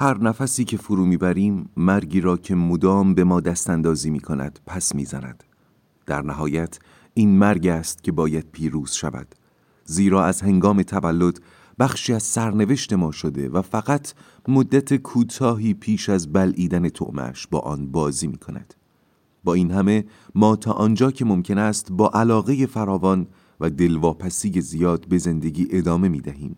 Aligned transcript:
هر 0.00 0.18
نفسی 0.18 0.64
که 0.64 0.76
فرو 0.76 1.04
می‌بریم 1.04 1.70
مرگی 1.76 2.20
را 2.20 2.36
که 2.36 2.54
مدام 2.54 3.14
به 3.14 3.24
ما 3.24 3.40
دستاندازی 3.40 4.10
می 4.10 4.20
کند 4.20 4.60
پس 4.66 4.94
می‌زند. 4.94 5.44
در 6.06 6.22
نهایت 6.22 6.78
این 7.14 7.38
مرگ 7.38 7.66
است 7.66 8.02
که 8.02 8.12
باید 8.12 8.46
پیروز 8.52 8.92
شود 8.92 9.34
زیرا 9.84 10.24
از 10.24 10.42
هنگام 10.42 10.82
تولد 10.82 11.40
بخشی 11.78 12.12
از 12.12 12.22
سرنوشت 12.22 12.92
ما 12.92 13.12
شده 13.12 13.48
و 13.48 13.62
فقط 13.62 14.12
مدت 14.48 14.96
کوتاهی 14.96 15.74
پیش 15.74 16.08
از 16.08 16.32
بلعیدن 16.32 16.88
تعمش 16.88 17.46
با 17.46 17.58
آن 17.58 17.86
بازی 17.86 18.26
می 18.26 18.38
کند. 18.38 18.74
با 19.44 19.54
این 19.54 19.70
همه 19.70 20.04
ما 20.34 20.56
تا 20.56 20.72
آنجا 20.72 21.10
که 21.10 21.24
ممکن 21.24 21.58
است 21.58 21.92
با 21.92 22.10
علاقه 22.14 22.66
فراوان 22.66 23.26
و 23.60 23.70
دلواپسی 23.70 24.60
زیاد 24.60 25.08
به 25.08 25.18
زندگی 25.18 25.68
ادامه 25.70 26.08
می 26.08 26.20
دهیم. 26.20 26.56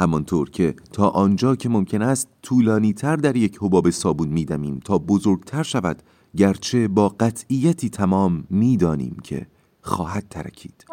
همانطور 0.00 0.50
که 0.50 0.74
تا 0.92 1.08
آنجا 1.08 1.56
که 1.56 1.68
ممکن 1.68 2.02
است 2.02 2.28
طولانی 2.42 2.92
تر 2.92 3.16
در 3.16 3.36
یک 3.36 3.58
حباب 3.62 3.90
صابون 3.90 4.28
می 4.28 4.44
دمیم 4.44 4.80
تا 4.84 4.98
بزرگتر 4.98 5.62
شود 5.62 6.02
گرچه 6.36 6.88
با 6.88 7.08
قطعیتی 7.08 7.90
تمام 7.90 8.44
می 8.50 8.76
دانیم 8.76 9.16
که 9.22 9.46
خواهد 9.80 10.26
ترکید. 10.30 10.84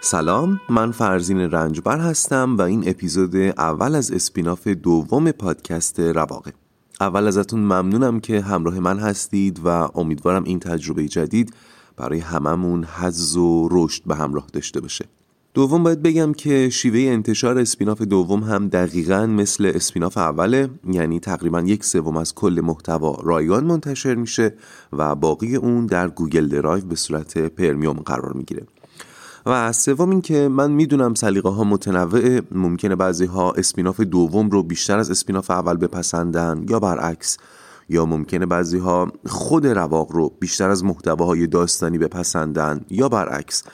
سلام 0.00 0.60
من 0.68 0.90
فرزین 0.90 1.38
رنجبر 1.38 2.00
هستم 2.00 2.56
و 2.56 2.62
این 2.62 2.88
اپیزود 2.88 3.36
اول 3.36 3.94
از 3.94 4.12
اسپیناف 4.12 4.68
دوم 4.68 5.30
پادکست 5.30 6.00
رواقه 6.00 6.52
اول 7.04 7.26
ازتون 7.26 7.60
ممنونم 7.60 8.20
که 8.20 8.40
همراه 8.40 8.80
من 8.80 8.98
هستید 8.98 9.60
و 9.64 9.68
امیدوارم 9.94 10.44
این 10.44 10.58
تجربه 10.58 11.08
جدید 11.08 11.54
برای 11.96 12.18
هممون 12.18 12.84
حظ 12.84 13.36
و 13.36 13.68
رشد 13.70 14.02
به 14.06 14.14
همراه 14.14 14.46
داشته 14.52 14.80
باشه. 14.80 15.04
دوم 15.54 15.82
باید 15.82 16.02
بگم 16.02 16.32
که 16.32 16.70
شیوه 16.70 17.12
انتشار 17.12 17.58
spin-off 17.58 18.02
دوم 18.02 18.42
هم 18.42 18.68
دقیقا 18.68 19.26
مثل 19.26 19.72
spin-off 19.74 20.18
اوله 20.18 20.70
یعنی 20.92 21.20
تقریبا 21.20 21.60
یک 21.60 21.84
سوم 21.84 22.16
از 22.16 22.34
کل 22.34 22.60
محتوا 22.64 23.16
رایگان 23.22 23.64
منتشر 23.64 24.14
میشه 24.14 24.54
و 24.92 25.14
باقی 25.14 25.56
اون 25.56 25.86
در 25.86 26.08
Google 26.08 26.48
Drive 26.48 26.84
به 26.84 26.96
صورت 26.96 27.38
premium 27.38 27.96
قرار 27.96 28.32
می‌گیره. 28.32 28.66
و 29.46 29.72
سوم 29.72 30.10
این 30.10 30.20
که 30.20 30.48
من 30.48 30.70
می‌دونم 30.70 31.14
سلیقه 31.14 31.48
ها 31.48 31.64
متنوعه 31.64 32.42
ممکنه 32.52 32.96
بعضی 32.96 33.24
ها 33.24 33.52
spin-off 33.52 34.00
دوم 34.00 34.50
رو 34.50 34.62
بیشتر 34.62 34.98
از 34.98 35.10
spin-off 35.10 35.50
اول 35.50 35.76
بپسندن 35.76 36.64
یا 36.68 36.80
برعکس 36.80 37.38
یا 37.88 38.06
ممکنه 38.06 38.46
بعضی 38.46 38.78
ها 38.78 39.12
خود 39.26 39.66
رواق 39.66 40.12
رو 40.12 40.32
بیشتر 40.40 40.70
از 40.70 40.84
محتواهای 40.84 41.46
داستانی 41.46 41.98
بپسندن 41.98 42.80
یا 42.90 43.08
برعکس. 43.08 43.64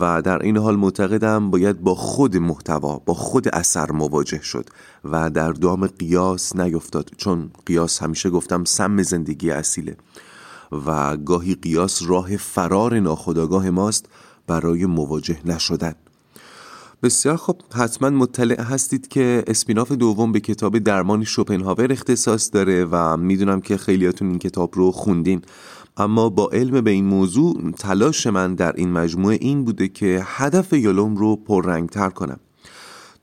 و 0.00 0.22
در 0.22 0.42
این 0.42 0.56
حال 0.56 0.76
معتقدم 0.76 1.50
باید 1.50 1.80
با 1.80 1.94
خود 1.94 2.36
محتوا 2.36 2.98
با 2.98 3.14
خود 3.14 3.48
اثر 3.48 3.92
مواجه 3.92 4.42
شد 4.42 4.66
و 5.04 5.30
در 5.30 5.52
دام 5.52 5.86
قیاس 5.86 6.56
نیفتاد 6.56 7.10
چون 7.16 7.50
قیاس 7.66 8.02
همیشه 8.02 8.30
گفتم 8.30 8.64
سم 8.64 9.02
زندگی 9.02 9.50
اصیله. 9.50 9.96
و 10.86 11.16
گاهی 11.16 11.54
قیاس 11.54 12.02
راه 12.06 12.36
فرار 12.36 13.00
ناخداگاه 13.00 13.70
ماست 13.70 14.08
برای 14.52 14.86
مواجه 14.86 15.38
نشدن. 15.44 15.94
بسیار 17.02 17.36
خب 17.36 17.56
حتما 17.74 18.10
مطلع 18.10 18.60
هستید 18.62 19.08
که 19.08 19.44
اسپیناف 19.46 19.92
دوم 19.92 20.32
به 20.32 20.40
کتاب 20.40 20.78
درمان 20.78 21.24
شوپنهاور 21.24 21.92
اختصاص 21.92 22.50
داره 22.52 22.84
و 22.84 23.16
می‌دونم 23.16 23.60
که 23.60 23.76
خیلیاتون 23.76 24.28
این 24.28 24.38
کتاب 24.38 24.70
رو 24.74 24.92
خوندین. 24.92 25.42
اما 25.96 26.28
با 26.28 26.50
علم 26.52 26.80
به 26.80 26.90
این 26.90 27.04
موضوع 27.04 27.70
تلاش 27.78 28.26
من 28.26 28.54
در 28.54 28.72
این 28.76 28.92
مجموعه 28.92 29.38
این 29.40 29.64
بوده 29.64 29.88
که 29.88 30.22
هدف 30.24 30.72
یالوم 30.72 31.16
رو 31.16 31.36
پررنگتر 31.36 32.10
کنم. 32.10 32.40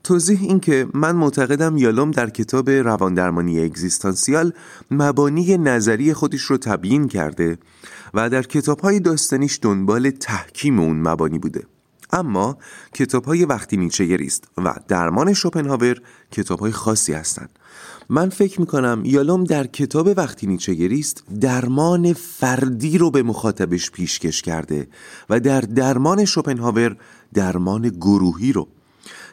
توضیح 0.04 0.38
این 0.42 0.60
که 0.60 0.86
من 0.94 1.16
معتقدم 1.16 1.76
یالوم 1.76 2.10
در 2.10 2.30
کتاب 2.30 2.70
رواندرمانی 2.70 3.60
اگزیستانسیال 3.60 4.52
مبانی 4.90 5.58
نظری 5.58 6.14
خودش 6.14 6.42
رو 6.42 6.56
تبیین 6.56 7.08
کرده 7.08 7.58
و 8.14 8.30
در 8.30 8.42
کتاب 8.42 8.80
های 8.80 9.00
داستانیش 9.00 9.58
دنبال 9.62 10.10
تحکیم 10.10 10.80
اون 10.80 11.00
مبانی 11.00 11.38
بوده. 11.38 11.64
اما 12.12 12.58
کتاب 12.94 13.24
های 13.24 13.44
وقتی 13.44 13.76
نیچه 13.76 14.18
است 14.26 14.48
و 14.58 14.74
درمان 14.88 15.32
شوپنهاور 15.32 15.96
کتاب 16.30 16.60
های 16.60 16.72
خاصی 16.72 17.12
هستند. 17.12 17.58
من 18.08 18.28
فکر 18.28 18.60
می‌کنم 18.60 19.02
یالوم 19.04 19.44
در 19.44 19.66
کتاب 19.66 20.18
وقتی 20.18 20.46
نیچه 20.46 20.88
است 20.98 21.24
درمان 21.40 22.12
فردی 22.12 22.98
رو 22.98 23.10
به 23.10 23.22
مخاطبش 23.22 23.90
پیشکش 23.90 24.42
کرده 24.42 24.88
و 25.30 25.40
در 25.40 25.60
درمان 25.60 26.24
شوپنهاور 26.24 26.96
درمان 27.34 27.88
گروهی 27.88 28.52
رو 28.52 28.68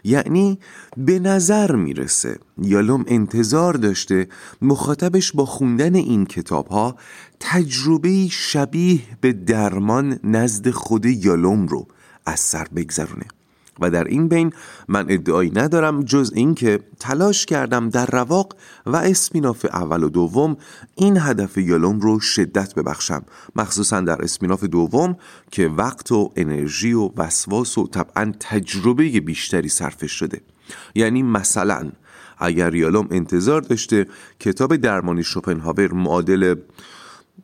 یعنی 0.07 0.59
به 0.97 1.19
نظر 1.19 1.75
می‌رسه 1.75 2.40
یالوم 2.62 3.03
انتظار 3.07 3.73
داشته 3.73 4.28
مخاطبش 4.62 5.31
با 5.31 5.45
خوندن 5.45 5.95
این 5.95 6.25
کتاب 6.25 6.68
ها 6.68 6.95
تجربه 7.40 8.28
شبیه 8.28 9.00
به 9.22 9.34
درمان 9.34 10.19
نزد 10.23 10.69
خود 10.69 11.06
یالوم 11.06 11.68
رو 11.68 11.88
از 12.25 12.40
سر 12.40 12.68
بگذرونه. 12.75 13.25
و 13.80 13.90
در 13.90 14.04
این 14.04 14.28
بین 14.28 14.54
من 14.88 15.06
ادعایی 15.10 15.52
ندارم 15.56 16.04
جز 16.04 16.32
اینکه 16.36 16.80
تلاش 17.00 17.46
کردم 17.46 17.90
در 17.90 18.06
رواق 18.06 18.56
و 18.86 18.96
اسپیناف 18.96 19.66
اول 19.66 20.04
و 20.04 20.10
دوم 20.10 20.58
این 20.96 21.18
هدف 21.18 21.58
یالوم 21.58 22.00
رو 22.00 22.20
شدت 22.20 22.76
ببخشم. 22.76 23.24
مخصوصا 23.56 24.02
در 24.02 24.22
اسپیناف 24.22 24.64
دوم 24.64 25.18
که 25.52 25.68
وقت 25.68 26.12
و 26.12 26.32
انرژی 26.36 26.94
و 26.94 27.12
وسواس 27.18 27.78
و 27.78 27.88
طبعا 27.88 28.34
تجربه 28.40 29.20
بیشتری 29.20 29.70
صرفش 29.70 30.12
شده. 30.12 30.42
یعنی 30.96 31.24
مثلا 31.24 31.92
اگر 32.38 32.76
یالوم 32.76 33.08
انتظار 33.12 33.62
داشته 33.62 34.08
کتاب 34.40 34.76
درمانی 34.76 35.24
شوپنهاور 35.24 35.94
معادل 35.94 36.56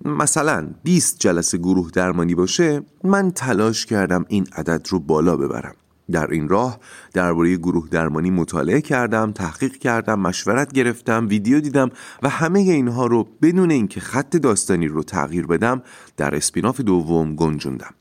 مثلا 0.05 0.69
20 0.83 1.19
جلسه 1.19 1.57
گروه 1.57 1.91
درمانی 1.91 2.35
باشه 2.35 2.81
من 3.03 3.31
تلاش 3.31 3.85
کردم 3.85 4.25
این 4.27 4.47
عدد 4.55 4.87
رو 4.89 4.99
بالا 4.99 5.37
ببرم. 5.37 5.75
در 6.11 6.31
این 6.31 6.49
راه 6.49 6.79
درباره 7.13 7.57
گروه 7.57 7.89
درمانی 7.89 8.29
مطالعه 8.29 8.81
کردم 8.81 9.31
تحقیق 9.31 9.77
کردم 9.77 10.19
مشورت 10.19 10.73
گرفتم 10.73 11.27
ویدیو 11.29 11.59
دیدم 11.59 11.89
و 12.23 12.29
همه 12.29 12.59
اینها 12.59 13.05
رو 13.05 13.27
بدون 13.41 13.71
اینکه 13.71 13.99
خط 13.99 14.35
داستانی 14.35 14.87
رو 14.87 15.03
تغییر 15.03 15.47
بدم 15.47 15.81
در 16.17 16.35
اسپیناف 16.35 16.81
دوم 16.81 17.35
گنجوندم. 17.35 17.93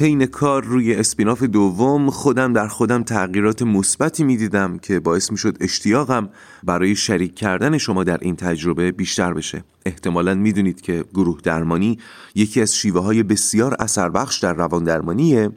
حین 0.00 0.26
کار 0.26 0.64
روی 0.64 0.94
اسپیناف 0.94 1.42
دوم 1.42 2.10
خودم 2.10 2.52
در 2.52 2.68
خودم 2.68 3.02
تغییرات 3.02 3.62
مثبتی 3.62 4.24
می‌دیدم 4.24 4.78
که 4.78 5.00
باعث 5.00 5.30
می‌شد 5.30 5.56
اشتیاقم 5.60 6.28
برای 6.64 6.96
شریک 6.96 7.34
کردن 7.34 7.78
شما 7.78 8.04
در 8.04 8.18
این 8.20 8.36
تجربه 8.36 8.92
بیشتر 8.92 9.34
بشه. 9.34 9.64
احتمالا 9.86 10.34
می‌دونید 10.34 10.80
که 10.80 11.04
گروه 11.14 11.40
درمانی 11.42 11.98
یکی 12.34 12.62
از 12.62 12.74
شیوه 12.74 13.00
های 13.00 13.22
بسیار 13.22 13.76
اثر 13.78 14.08
بخش 14.08 14.38
در 14.38 14.52
روان 14.52 14.84
درمانیه 14.84 15.50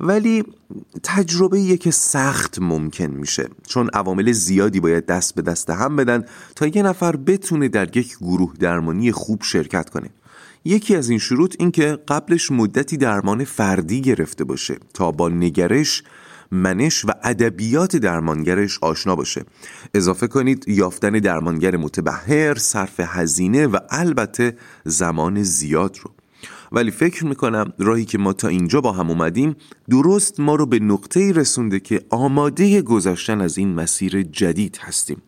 ولی 0.00 0.44
تجربه 1.02 1.76
که 1.76 1.90
سخت 1.90 2.58
ممکن 2.58 3.06
میشه. 3.06 3.48
چون 3.66 3.90
عوامل 3.92 4.32
زیادی 4.32 4.80
باید 4.80 5.06
دست 5.06 5.34
به 5.34 5.42
دست 5.42 5.70
هم 5.70 5.96
بدن 5.96 6.24
تا 6.56 6.66
یه 6.66 6.82
نفر 6.82 7.16
بتونه 7.16 7.68
در 7.68 7.96
یک 7.96 8.16
گروه 8.16 8.54
درمانی 8.60 9.12
خوب 9.12 9.42
شرکت 9.42 9.90
کنه. 9.90 10.10
یکی 10.64 10.96
از 10.96 11.08
این 11.08 11.18
شروط 11.18 11.56
این 11.58 11.70
که 11.70 11.98
قبلش 12.08 12.50
مدتی 12.50 12.96
درمان 12.96 13.44
فردی 13.44 14.00
گرفته 14.00 14.44
باشه 14.44 14.78
تا 14.94 15.10
با 15.10 15.28
نگرش 15.28 16.02
منش 16.50 17.04
و 17.04 17.08
ادبیات 17.22 17.96
درمانگرش 17.96 18.78
آشنا 18.82 19.16
باشه. 19.16 19.44
اضافه 19.94 20.26
کنید 20.26 20.64
یافتن 20.68 21.10
درمانگر 21.10 21.76
متبهر 21.76 22.54
صرف 22.54 23.00
هزینه 23.00 23.66
و 23.66 23.78
البته 23.90 24.56
زمان 24.84 25.42
زیاد 25.42 25.96
رو. 26.02 26.10
ولی 26.72 26.90
فکر 26.90 27.26
می‌کنم 27.26 27.72
راهی 27.78 28.04
که 28.04 28.18
ما 28.18 28.32
تا 28.32 28.48
اینجا 28.48 28.80
با 28.80 28.92
هم 28.92 29.10
اومدیم 29.10 29.56
درست 29.90 30.40
ما 30.40 30.54
رو 30.54 30.66
به 30.66 30.78
نقطه 30.78 31.32
رسونده 31.32 31.80
که 31.80 32.02
آماده 32.10 32.82
گذشتن 32.82 33.40
از 33.40 33.58
این 33.58 33.74
مسیر 33.74 34.22
جدید 34.22 34.78
هستیم 34.80 35.22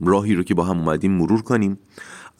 راهی 0.00 0.34
رو 0.34 0.42
که 0.42 0.54
با 0.54 0.64
هم 0.64 0.78
اومدیم 0.78 1.12
مرور 1.12 1.42
کنیم 1.42 1.78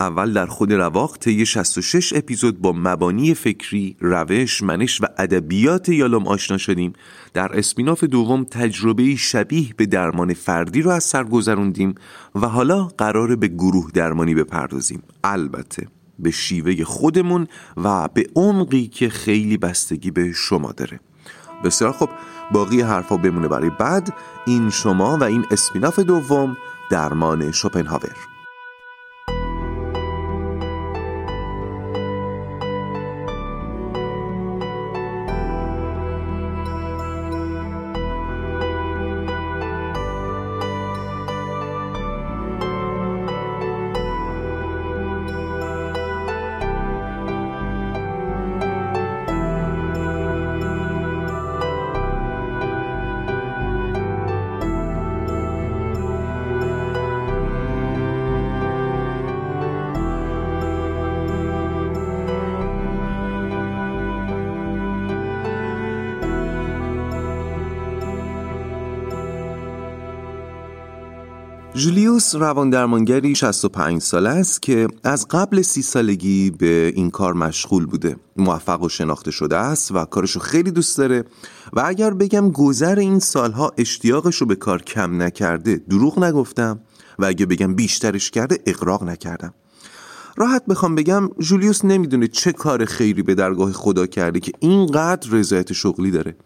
اول 0.00 0.32
در 0.32 0.46
خود 0.46 0.72
رواق 0.72 1.18
طی 1.18 1.46
66 1.46 2.12
اپیزود 2.12 2.60
با 2.60 2.72
مبانی 2.76 3.34
فکری، 3.34 3.96
روش، 4.00 4.62
منش 4.62 5.00
و 5.00 5.06
ادبیات 5.18 5.88
یالوم 5.88 6.26
آشنا 6.26 6.58
شدیم. 6.58 6.92
در 7.34 7.58
اسپیناف 7.58 8.04
دوم 8.04 8.44
تجربه 8.44 9.16
شبیه 9.16 9.74
به 9.76 9.86
درمان 9.86 10.34
فردی 10.34 10.82
رو 10.82 10.90
از 10.90 11.04
سر 11.04 11.24
گذروندیم 11.24 11.94
و 12.34 12.48
حالا 12.48 12.84
قراره 12.84 13.36
به 13.36 13.48
گروه 13.48 13.90
درمانی 13.94 14.34
بپردازیم. 14.34 15.02
البته 15.24 15.86
به 16.18 16.30
شیوه 16.30 16.84
خودمون 16.84 17.46
و 17.76 18.08
به 18.14 18.26
عمقی 18.36 18.86
که 18.86 19.08
خیلی 19.08 19.56
بستگی 19.56 20.10
به 20.10 20.32
شما 20.32 20.72
داره. 20.72 21.00
بسیار 21.64 21.92
خب 21.92 22.08
باقی 22.52 22.80
حرفا 22.80 23.16
بمونه 23.16 23.48
برای 23.48 23.70
بعد. 23.70 24.14
این 24.46 24.70
شما 24.70 25.18
و 25.18 25.24
این 25.24 25.44
اسپیناف 25.50 25.98
دوم 25.98 26.56
درمان 26.90 27.52
شوپنهاور. 27.52 28.37
جولیوس 71.78 72.34
روان 72.34 72.70
درمانگری 72.70 73.34
65 73.34 74.02
ساله 74.02 74.28
است 74.28 74.62
که 74.62 74.88
از 75.04 75.26
قبل 75.30 75.62
سی 75.62 75.82
سالگی 75.82 76.50
به 76.50 76.92
این 76.96 77.10
کار 77.10 77.34
مشغول 77.34 77.86
بوده. 77.86 78.16
موفق 78.36 78.82
و 78.82 78.88
شناخته 78.88 79.30
شده 79.30 79.56
است 79.56 79.92
و 79.92 80.04
کارشو 80.04 80.40
خیلی 80.40 80.70
دوست 80.70 80.98
داره 80.98 81.24
و 81.72 81.82
اگر 81.86 82.14
بگم 82.14 82.50
گذر 82.50 82.98
این 82.98 83.18
سالها 83.18 83.72
اشتیاقشو 83.78 84.46
به 84.46 84.54
کار 84.54 84.82
کم 84.82 85.22
نکرده 85.22 85.76
دروغ 85.76 86.24
نگفتم 86.24 86.80
و 87.18 87.24
اگه 87.24 87.46
بگم 87.46 87.74
بیشترش 87.74 88.30
کرده 88.30 88.58
اقراق 88.66 89.02
نکردم. 89.02 89.54
راحت 90.36 90.66
بخوام 90.66 90.94
بگم 90.94 91.30
جولیوس 91.38 91.84
نمی‌دونه 91.84 92.28
چه 92.28 92.52
کار 92.52 92.84
خیری 92.84 93.22
به 93.22 93.34
درگاه 93.34 93.72
خدا 93.72 94.06
کرده 94.06 94.40
که 94.40 94.52
اینقدر 94.60 95.30
رضایت 95.30 95.72
شغلی 95.72 96.10
داره. 96.10 96.36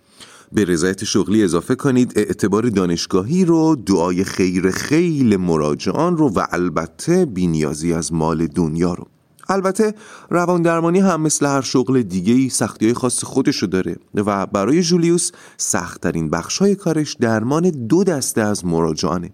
به 0.54 0.64
رضایت 0.64 1.04
شغلی 1.04 1.44
اضافه 1.44 1.75
کنید. 1.75 2.12
اعتبار 2.16 2.69
دانشگاهی 2.69 3.44
رو 3.44 3.76
دعای 3.87 4.25
خیر 4.25 4.70
خیل 4.70 5.37
مراجعان 5.37 6.16
رو 6.16 6.28
و 6.28 6.46
البته 6.50 7.25
بینیازی 7.25 7.93
از 7.93 8.12
مال 8.12 8.46
دنیا 8.46 8.94
رو. 8.94 9.06
البته 9.49 9.94
روان 10.31 10.62
درمانی 10.62 11.00
هم 11.00 11.20
مثل 11.20 11.46
هر 11.46 11.60
شغل 11.60 12.02
دیگه 12.02 12.34
ای 12.34 12.49
سختی 12.49 12.84
های 12.84 12.94
خاص 12.94 13.25
خودشو 13.25 13.66
داره 13.66 13.96
و 14.14 14.46
برای 14.46 14.82
جولیوس 14.82 15.31
سختترین 15.56 16.31
بخش 16.31 16.58
های 16.58 16.75
کارش 16.75 17.14
درمان 17.14 17.70
دو 17.70 18.05
دسته 18.05 18.40
از 18.40 18.64
مراجعانه. 18.64 19.31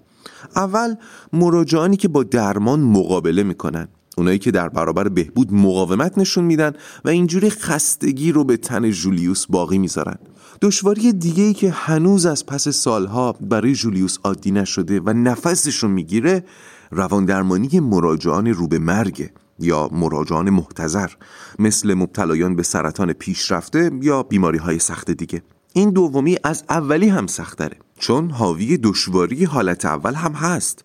اول 0.57 0.95
مراجعانی 1.33 1.97
که 1.97 2.09
با 2.09 2.23
درمان 2.23 2.81
مقابله 2.81 3.43
می‌کنن. 3.43 3.89
اونایی 4.19 4.39
که 4.39 4.51
در 4.51 4.69
برابر 4.69 5.09
بهبود 5.09 5.53
مقاومت 5.53 6.19
نشون 6.19 6.45
میدن 6.45 6.73
و 7.05 7.09
اینجوری 7.09 7.51
خستگی 7.51 8.33
رو 8.33 8.45
به 8.45 8.57
تن 8.57 8.91
جولیوس 8.91 9.47
باقی 9.47 9.79
می‌ذارن. 9.79 10.19
دشواری 10.63 11.13
دیگه 11.13 11.45
ای 11.45 11.55
که 11.55 11.71
هنوز 11.71 12.27
از 12.27 12.47
پس 12.47 12.69
سالها 12.69 13.33
برای 13.33 13.75
جولیوس 13.75 14.19
عادی 14.25 14.51
نشده 14.51 15.01
و 15.01 15.13
نفسش 15.13 15.77
رو 15.77 15.89
می‌گیره 15.89 16.45
روان 16.91 17.25
درمانی 17.25 17.81
مراجعان 17.81 18.47
رو 18.47 18.69
به 18.69 18.79
مرگ 18.79 19.31
یا 19.59 19.89
مراجعان 19.93 20.51
محتظر 20.51 21.11
مثل 21.59 21.95
مبتلایان 21.95 22.57
به 22.57 22.63
سرطان 22.63 23.13
پیشرفته 23.13 23.91
یا 24.03 24.23
بیماری 24.23 24.59
های 24.59 24.79
سخت 24.79 25.11
دیگه. 25.11 25.43
این 25.73 25.91
دومی 25.91 26.37
از 26.45 26.65
اولی 26.69 27.09
هم 27.09 27.27
سختره 27.27 27.77
چون 27.99 28.31
حاوی 28.31 28.79
دشواری 28.79 29.45
حالت 29.45 29.85
اول 29.85 30.15
هم 30.15 30.33
هست. 30.33 30.85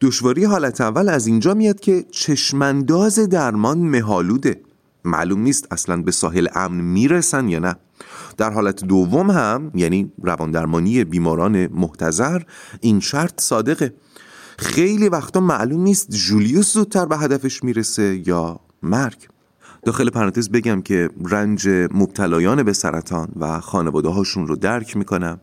دشواری 0.00 0.44
حالت 0.44 0.80
اول 0.80 1.08
از 1.08 1.26
اینجا 1.26 1.54
میاد 1.54 1.80
که 1.80 2.04
چشمانداز 2.10 3.18
درمان 3.18 3.78
مهالوده 3.78 4.60
معلوم 5.04 5.40
نیست 5.40 5.66
اصلا 5.70 6.02
به 6.02 6.12
ساحل 6.12 6.48
امن 6.54 6.80
می‌رسن 6.80 7.48
یا 7.48 7.58
نه. 7.58 7.76
در 8.36 8.50
حالت 8.50 8.84
دوم 8.84 9.30
هم 9.30 9.72
یعنی 9.74 10.12
رواندرمانی 10.22 11.04
بیماران 11.04 11.66
محتظر 11.66 12.42
این 12.80 13.00
شرط 13.00 13.40
صادقه. 13.40 13.94
خیلی 14.58 15.08
وقتا 15.08 15.40
معلوم 15.40 15.80
نیست 15.80 16.10
جولیوس 16.10 16.72
زودتر 16.72 17.06
به 17.06 17.16
هدفش 17.16 17.64
می‌رسه 17.64 18.28
یا 18.28 18.60
مرگ. 18.82 19.28
داخل 19.84 20.10
پرانتز 20.10 20.50
بگم 20.50 20.82
که 20.82 21.10
رنج 21.24 21.68
مبتلایان 21.68 22.62
به 22.62 22.72
سرطان 22.72 23.28
و 23.40 23.60
خانواده 23.60 24.08
هاشون 24.08 24.46
رو 24.46 24.56
درک 24.56 24.96
می‌کنم. 24.96 25.40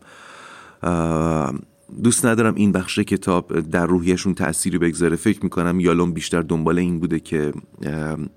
دوست 2.02 2.26
ندارم 2.26 2.54
این 2.54 2.72
بخش 2.72 2.98
کتاب 2.98 3.60
در 3.60 3.86
روحیشون 3.86 4.34
تأثیری 4.34 4.78
بگذاره. 4.78 5.16
فکر 5.16 5.40
می‌کنم 5.42 5.80
یالوم 5.80 6.12
بیشتر 6.12 6.42
دنبال 6.42 6.78
این 6.78 6.98
بوده 7.00 7.20
که 7.20 7.52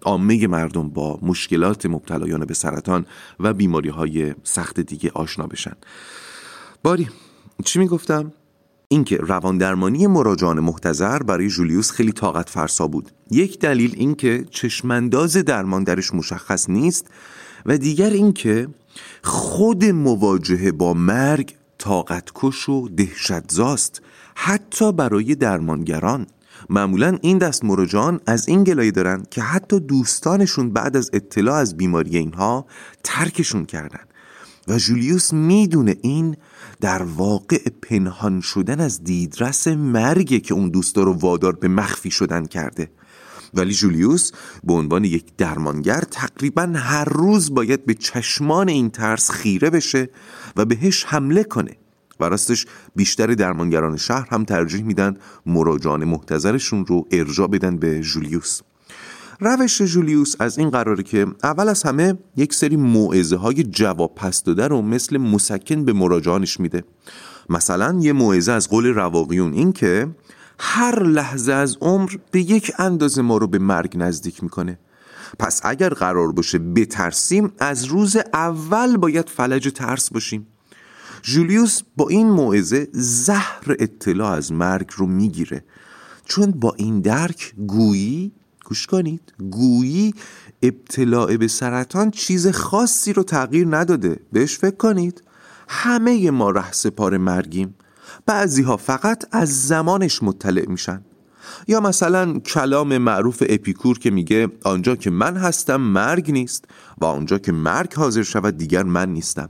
عامه 0.02 0.48
مردم 0.48 0.90
با 0.90 1.20
مشکلات 1.22 1.86
مبتلایان 1.86 2.46
به 2.46 2.54
سرطان 2.54 3.06
و 3.40 3.54
بیماری 3.54 3.90
های 3.90 4.34
سخت 4.44 4.80
دیگه 4.80 5.12
آشنا 5.14 5.48
بشن. 5.48 5.74
باری 6.84 7.10
چی 7.66 7.80
می‌گفتم؟ 7.80 8.34
اینکه 8.88 9.18
روان 9.18 9.58
درمانی 9.58 10.08
مراجعان 10.08 10.60
محتظر 10.60 11.20
برای 11.20 11.48
جولیوس 11.48 11.92
خیلی 11.92 12.12
طاقت 12.12 12.50
فرسا 12.50 12.88
بود. 12.88 13.12
یک 13.32 13.60
دلیل 13.60 13.94
اینکه 13.98 14.46
چشمانداز 14.52 15.38
درمان 15.38 15.84
درش 15.84 16.14
مشخص 16.14 16.70
نیست 16.70 17.08
و 17.66 17.78
دیگر 17.78 18.10
اینکه 18.10 18.68
خود 19.24 19.86
مواجهه 19.86 20.72
با 20.72 20.94
مرگ 20.94 21.54
طاقت 21.78 22.30
کش 22.36 22.70
و 22.70 22.90
دهشتزاست 22.90 24.02
حتی 24.36 24.92
برای 24.92 25.36
درمانگران. 25.36 26.28
معمولا 26.70 27.18
این 27.22 27.38
دست 27.38 27.64
مراجعان 27.64 28.20
از 28.28 28.48
این 28.48 28.64
گلایه 28.64 28.92
دارن 28.92 29.26
که 29.32 29.42
حتی 29.42 29.80
دوستانشون 29.80 30.74
بعد 30.74 30.98
از 30.98 31.10
اطلاع 31.14 31.56
از 31.56 31.78
بیماری 31.78 32.18
اینها 32.18 32.66
ترکشون 33.04 33.66
کردن. 33.66 34.04
و 34.68 34.78
جولیوس 34.78 35.34
می‌دونه 35.34 35.96
این 36.02 36.38
در 36.82 37.04
واقع 37.04 37.70
پنهان 37.82 38.42
شدن 38.42 38.80
از 38.80 39.04
دیدرس 39.04 39.68
مرگه 39.68 40.40
که 40.40 40.54
اون 40.54 40.70
دوستا 40.70 41.04
رو 41.04 41.14
وادار 41.14 41.56
به 41.56 41.68
مخفی 41.68 42.12
شدن 42.12 42.46
کرده. 42.46 42.90
ولی 43.56 43.74
جولیوس 43.74 44.32
به 44.64 44.74
عنوان 44.74 45.04
یک 45.04 45.26
درمانگر 45.38 46.02
تقریبا 46.02 46.74
هر 46.76 47.06
روز 47.06 47.54
باید 47.54 47.86
به 47.86 47.94
چشمان 47.94 48.70
این 48.70 48.90
ترس 48.90 49.32
خیره 49.32 49.70
بشه 49.70 50.10
و 50.56 50.66
بهش 50.66 51.06
حمله 51.06 51.44
کنه 51.44 51.78
و 52.20 52.24
راستش 52.24 52.66
بیشتر 52.96 53.28
درمانگران 53.28 53.98
شهر 53.98 54.28
هم 54.32 54.46
ترجیح 54.46 54.84
میدن 54.84 55.18
مراجعان 55.46 56.06
محتظرشون 56.06 56.86
رو 56.86 57.08
ارجا 57.12 57.48
بدن 57.48 57.78
به 57.78 58.00
جولیوس. 58.00 58.62
روش 59.40 59.82
جولیوس 59.82 60.36
از 60.40 60.58
این 60.58 60.70
قراره 60.70 61.04
که 61.04 61.28
اول 61.44 61.70
از 61.70 61.84
همه 61.84 62.18
یک 62.36 62.54
سری 62.54 62.76
موعظه 62.76 63.36
های 63.36 63.64
جواب 63.64 64.16
پس 64.16 64.44
داده 64.44 64.68
رو 64.68 64.82
مثل 64.82 65.18
مسکن 65.18 65.86
به 65.86 65.94
مراجعانش 65.94 66.60
میده. 66.60 66.84
مثلا 67.50 68.00
یه 68.02 68.14
موعظه 68.14 68.52
از 68.52 68.70
قول 68.70 68.86
رواقیون 68.86 69.54
این 69.54 69.74
که 69.74 70.08
هر 70.60 71.04
لحظه 71.04 71.54
از 71.54 71.78
عمر 71.82 72.16
به 72.32 72.42
یک 72.42 72.72
اندازه 72.80 73.22
ما 73.22 73.38
رو 73.38 73.48
به 73.48 73.60
مرگ 73.60 73.94
نزدیک 73.98 74.44
می‌کنه. 74.44 74.80
پس 75.40 75.62
اگر 75.64 75.90
قرار 75.90 76.32
باشه 76.32 76.60
بترسیم 76.60 77.52
از 77.60 77.86
روز 77.86 78.18
اول 78.34 78.98
باید 78.98 79.30
فلج 79.30 79.72
ترس 79.76 80.10
باشیم. 80.10 80.48
جولیوس 81.22 81.82
با 81.98 82.10
این 82.10 82.28
موعظه 82.28 82.88
زهر 82.92 83.76
اطلاع 83.80 84.32
از 84.32 84.52
مرگ 84.52 84.90
رو 84.96 85.06
می‌گیره. 85.06 85.64
چون 86.26 86.52
با 86.52 86.74
این 86.78 87.02
درک 87.02 87.54
گویی 87.68 88.32
گوش 88.66 88.88
کنید 88.88 89.34
گویی 89.52 90.14
ابتلاع 90.62 91.38
به 91.38 91.48
سرطان 91.48 92.12
چیز 92.12 92.48
خاصی 92.48 93.14
رو 93.14 93.24
تغییر 93.24 93.68
نداده. 93.78 94.20
بهش 94.32 94.58
فکر 94.58 94.76
کنید. 94.76 95.24
همه 95.68 96.32
ما 96.32 96.50
ره 96.50 96.72
سپار 96.72 97.18
مرگیم. 97.18 97.76
بعضی 98.26 98.64
ها 98.64 98.78
فقط 98.78 99.24
از 99.32 99.68
زمانش 99.68 100.24
مطلع 100.24 100.66
میشن. 100.68 101.02
یا 101.68 101.80
مثلا 101.80 102.40
کلام 102.40 102.98
معروف 102.98 103.44
اپیکور 103.50 104.00
که 104.00 104.12
میگه 104.12 104.48
آنجا 104.64 104.96
که 104.96 105.10
من 105.10 105.38
هستم 105.38 105.82
مرگ 105.82 106.32
نیست 106.32 106.66
و 106.98 107.06
آنجا 107.06 107.38
که 107.38 107.52
مرگ 107.52 107.94
حاضر 107.94 108.24
شود 108.24 108.58
دیگر 108.58 108.84
من 108.84 109.14
نیستم. 109.14 109.50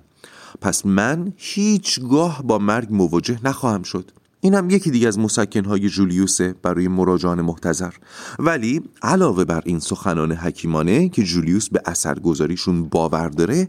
پس 0.62 0.86
من 0.86 1.34
هیچگاه 1.36 2.43
با 2.43 2.57
مرگ 2.57 2.88
مواجه 2.91 3.39
نخواهم 3.43 3.84
شد. 3.84 4.12
این 4.45 4.53
هم 4.53 4.69
یکی 4.69 4.91
دیگه 4.91 5.07
از 5.07 5.19
مسکنهای 5.19 5.89
جولیوسه 5.89 6.55
برای 6.62 6.88
مراجعان 6.88 7.41
محتظر 7.41 7.93
ولی 8.39 8.81
علاوه 9.01 9.45
بر 9.45 9.62
این 9.65 9.79
سخنان 9.79 10.31
حکیمانه 10.31 11.10
که 11.10 11.24
جولیوس 11.24 11.69
به 11.69 11.81
اثرگذاریشون 11.86 12.84
باور 12.84 13.29
داره 13.29 13.67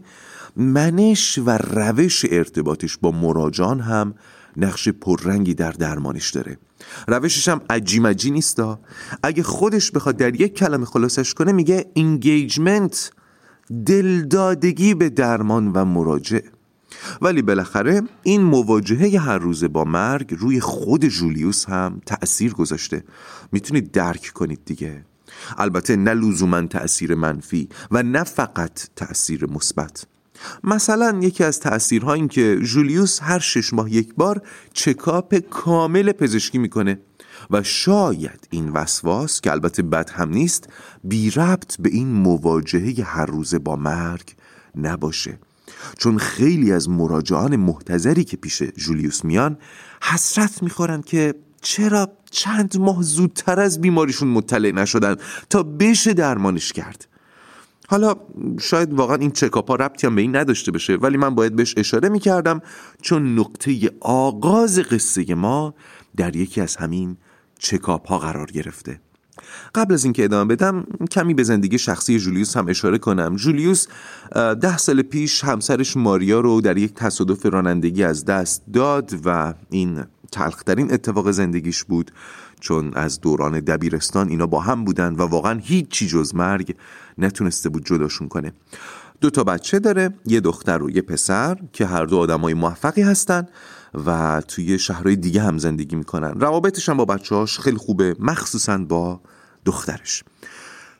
منش 0.55 1.39
و 1.45 1.57
روش 1.57 2.25
ارتباطش 2.29 2.97
با 2.97 3.11
مراجعان 3.11 3.79
هم 3.79 4.13
نقش 4.57 4.89
پررنگی 4.89 5.53
در 5.53 5.71
درمانش 5.71 6.31
داره. 6.31 6.57
روشش 7.07 7.47
هم 7.47 7.61
عجیمجی 7.69 8.31
نیستا 8.31 8.79
اگه 9.23 9.43
خودش 9.43 9.91
بخواد 9.91 10.17
در 10.17 10.41
یک 10.41 10.55
کلمه 10.55 10.85
خلاصش 10.85 11.33
کنه 11.33 11.51
میگه 11.51 11.85
انگیجمنت 11.95 13.11
دلدادگی 13.85 14.93
به 14.93 15.09
درمان 15.09 15.71
و 15.71 15.85
مراجع 15.85 16.39
ولی 17.21 17.41
بالاخره 17.41 18.01
این 18.23 18.41
مواجهه 18.41 19.19
هر 19.19 19.37
روزه 19.37 19.67
با 19.67 19.83
مرگ 19.83 20.35
روی 20.39 20.59
خود 20.59 21.05
جولیوس 21.05 21.65
هم 21.65 22.01
تأثیر 22.05 22.53
گذاشته. 22.53 23.03
می‌تونید 23.51 23.91
درک 23.91 24.31
کنید 24.33 24.59
دیگه. 24.65 25.05
البته 25.57 25.95
نه 25.95 26.13
لزوما 26.13 26.61
تأثیر 26.61 27.15
منفی 27.15 27.69
و 27.91 28.03
نه 28.03 28.23
فقط 28.23 28.89
تأثیر 28.95 29.45
مثبت. 29.45 30.05
مثلا 30.63 31.19
یکی 31.21 31.43
از 31.43 31.59
تأثیرها 31.59 32.13
این 32.13 32.27
که 32.27 32.59
جولیوس 32.63 33.19
هر 33.21 33.39
شش 33.39 33.73
ماه 33.73 33.93
یک 33.93 34.13
بار 34.15 34.41
چکاپ 34.73 35.35
کامل 35.35 36.11
پزشکی 36.11 36.57
می‌کنه 36.57 36.99
و 37.51 37.63
شاید 37.63 38.47
این 38.49 38.69
وسواس 38.69 39.41
که 39.41 39.51
البته 39.51 39.83
بد 39.83 40.09
هم 40.09 40.29
نیست 40.29 40.69
بی 41.03 41.31
ربط 41.31 41.81
به 41.81 41.89
این 41.89 42.07
مواجهه 42.07 43.03
هر 43.03 43.25
روزه 43.25 43.59
با 43.59 43.75
مرگ 43.75 44.35
نباشه. 44.75 45.39
چون 45.97 46.17
خیلی 46.17 46.71
از 46.71 46.89
مراجعان 46.89 47.55
محتظری 47.55 48.23
که 48.23 48.37
پیش 48.37 48.63
جولیوس 48.63 49.25
میان 49.25 49.57
حسرت 50.01 50.63
می‌خورن 50.63 51.01
که 51.01 51.35
چرا 51.61 52.11
چند 52.31 52.77
ماه 52.77 53.01
زودتر 53.01 53.59
از 53.59 53.81
بیماریشون 53.81 54.27
مطلع 54.27 54.71
نشدن 54.71 55.15
تا 55.49 55.63
بشه 55.63 56.13
درمانش 56.13 56.73
کرد. 56.73 57.07
حالا 57.89 58.15
شاید 58.59 58.93
واقعا 58.93 59.15
این 59.15 59.31
چکاپ 59.31 59.69
ها 59.69 59.75
ربطی 59.75 60.07
هم 60.07 60.15
به 60.15 60.21
این 60.21 60.35
نداشته 60.35 60.71
باشه 60.71 60.95
ولی 60.95 61.17
من 61.17 61.35
باید 61.35 61.55
بهش 61.55 61.73
اشاره 61.77 62.09
می‌کردم 62.09 62.61
چون 63.01 63.39
نقطه 63.39 63.91
آغاز 63.99 64.79
قصه 64.79 65.35
ما 65.35 65.73
در 66.17 66.35
یکی 66.35 66.61
از 66.61 66.75
همین 66.75 67.17
چکاپ 67.59 68.13
قرار 68.13 68.51
گرفته. 68.51 68.99
قبل 69.75 69.93
از 69.93 70.03
اینکه 70.03 70.23
ادامه 70.23 70.55
بدم 70.55 70.85
کمی 71.11 71.33
به 71.33 71.43
زندگی 71.43 71.77
شخصی 71.77 72.19
جولیوس 72.19 72.57
هم 72.57 72.67
اشاره 72.67 72.97
کنم. 72.97 73.35
جولیوس 73.35 73.87
ده 74.35 74.77
سال 74.77 75.01
پیش 75.01 75.43
همسرش 75.43 75.97
ماریا 75.97 76.39
رو 76.39 76.61
در 76.61 76.77
یک 76.77 76.93
تصادف 76.93 77.45
رانندگی 77.45 78.03
از 78.03 78.25
دست 78.25 78.63
داد 78.73 79.13
و 79.25 79.53
این 79.69 80.03
تلخترین 80.31 80.93
اتفاق 80.93 81.31
زندگیش 81.31 81.83
بود. 81.83 82.11
چون 82.59 82.93
از 82.93 83.21
دوران 83.21 83.59
دبیرستان 83.59 84.29
اینا 84.29 84.47
با 84.47 84.59
هم 84.59 84.85
بودن 84.85 85.13
و 85.13 85.21
واقعا 85.21 85.59
هیچی 85.59 86.07
جز 86.07 86.35
مرگ 86.35 86.75
نتونسته 87.17 87.69
بود 87.69 87.85
جداشون 87.85 88.27
کنه. 88.27 88.53
دو 89.21 89.29
تا 89.29 89.43
بچه 89.43 89.79
داره 89.79 90.13
یه 90.25 90.39
دختر 90.39 90.83
و 90.83 90.89
یه 90.89 91.01
پسر 91.01 91.57
که 91.73 91.85
هر 91.85 92.05
دو 92.05 92.17
آدمای 92.17 92.53
موفقی 92.53 93.01
هستن 93.01 93.47
و 94.05 94.41
توی 94.47 94.79
شهرهای 94.79 95.15
دیگه 95.15 95.41
هم 95.41 95.57
زندگی 95.57 95.95
می‌کنن. 95.95 96.39
روابطش 96.39 96.89
هم 96.89 96.97
با 96.97 97.05
بچه 97.05 97.35
هاش 97.35 97.59
خیلی 97.59 97.77
خوبه 97.77 98.15
مخصوصا 98.19 98.77
با 98.77 99.21
دخترش. 99.65 100.23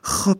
خب 0.02 0.38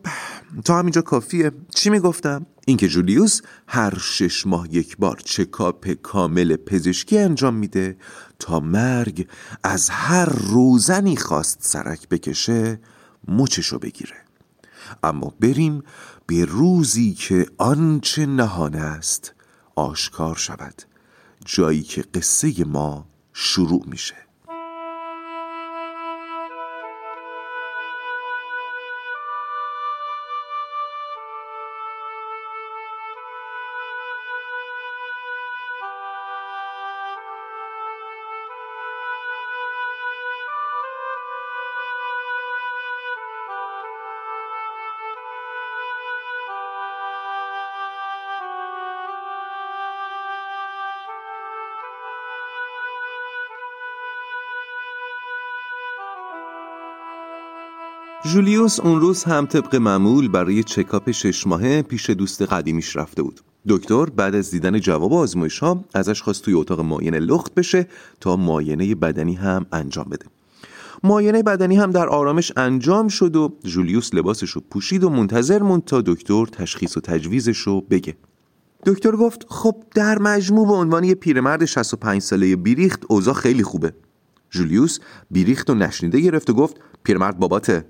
تا 0.65 0.79
همینجا 0.79 1.03
کافیه. 1.03 1.53
چی 1.75 1.91
می‌گفتم؟ 1.91 2.47
اینکه 2.69 2.89
جولیوس 2.89 3.41
هر 3.69 3.99
شش 3.99 4.47
ماه 4.47 4.75
یک 4.75 4.97
بار 4.97 5.21
چکاپ 5.25 5.89
کامل 5.93 6.57
پزشکی 6.57 7.19
انجام 7.19 7.55
میده 7.55 7.97
تا 8.39 8.61
مرگ 8.61 9.29
از 9.63 9.91
هر 9.91 10.25
روزنی 10.25 11.17
خواست 11.17 11.59
سرک 11.61 12.09
بکشه 12.09 12.81
مچشو 13.29 13.79
بگیره. 13.79 14.17
اما 15.03 15.35
بریم 15.41 15.83
به 16.27 16.45
روزی 16.45 17.15
که 17.15 17.47
آنچه 17.59 18.27
نهانه 18.27 18.81
است 18.81 19.35
آشکار 19.77 20.37
شود 20.37 20.83
جایی 21.45 21.83
که 21.83 22.03
قصه 22.03 22.65
ما 22.65 23.09
شروع 23.33 23.85
میشه. 23.87 24.28
جولیوس 58.25 58.81
اون 58.81 59.01
روز 59.01 59.25
هم 59.25 59.47
طبق 59.47 59.77
معمول 59.77 60.29
برای 60.29 60.63
چکاپ 60.63 61.11
شش 61.11 61.47
ماهه 61.47 61.83
پیش 61.83 62.11
دوست 62.11 62.43
قدیمیش 62.43 62.97
رفته 62.97 63.23
بود. 63.23 63.41
دکتر 63.69 64.05
بعد 64.05 64.35
از 64.35 64.51
دیدن 64.51 64.81
جواب 64.81 65.13
آزمایش 65.13 65.59
ها 65.59 65.85
ازش 65.95 66.23
خواست 66.23 66.43
توی 66.43 66.55
اتاق 66.55 66.81
معاینه 66.81 67.19
لخت 67.19 67.55
بشه 67.55 67.89
تا 68.21 68.37
معاینه 68.37 68.95
بدنی 68.95 69.35
هم 69.35 69.67
انجام 69.73 70.05
بده. 70.05 70.27
معاینه 71.05 71.43
بدنی 71.43 71.77
هم 71.77 71.91
در 71.91 72.09
آرامش 72.09 72.53
انجام 72.57 73.09
شد 73.09 73.37
و 73.37 73.53
جولیوس 73.65 74.15
لباسش 74.15 74.51
رو 74.51 74.63
پوشید 74.71 75.05
و 75.05 75.11
منتظر 75.11 75.63
موند 75.63 75.85
تا 75.85 76.01
دکتر 76.01 76.47
تشخیص 76.47 76.97
و 76.97 77.01
تجویزش 77.01 77.59
رو 77.59 77.81
بگه. 77.81 78.17
دکتر 78.87 79.13
گفت 79.13 79.47
خب 79.49 79.77
در 79.95 80.19
مجموع 80.19 80.67
به 80.67 80.75
عنوان 80.75 81.05
یه 81.05 81.15
پیرمرد 81.15 81.65
65 81.65 82.23
ساله 82.23 82.57
بیریخت 82.57 83.03
اوضاع 83.09 83.35
خیلی 83.35 83.63
خوبه. 83.63 83.93
جولیوس 84.51 84.99
بیریخت 85.31 85.71
و 85.71 85.75
نشنیده 85.75 86.21
گرفت 86.21 86.51
و 86.51 86.55
گفت 86.55 86.77
پیرمرد 87.05 87.39
باباته. 87.39 87.85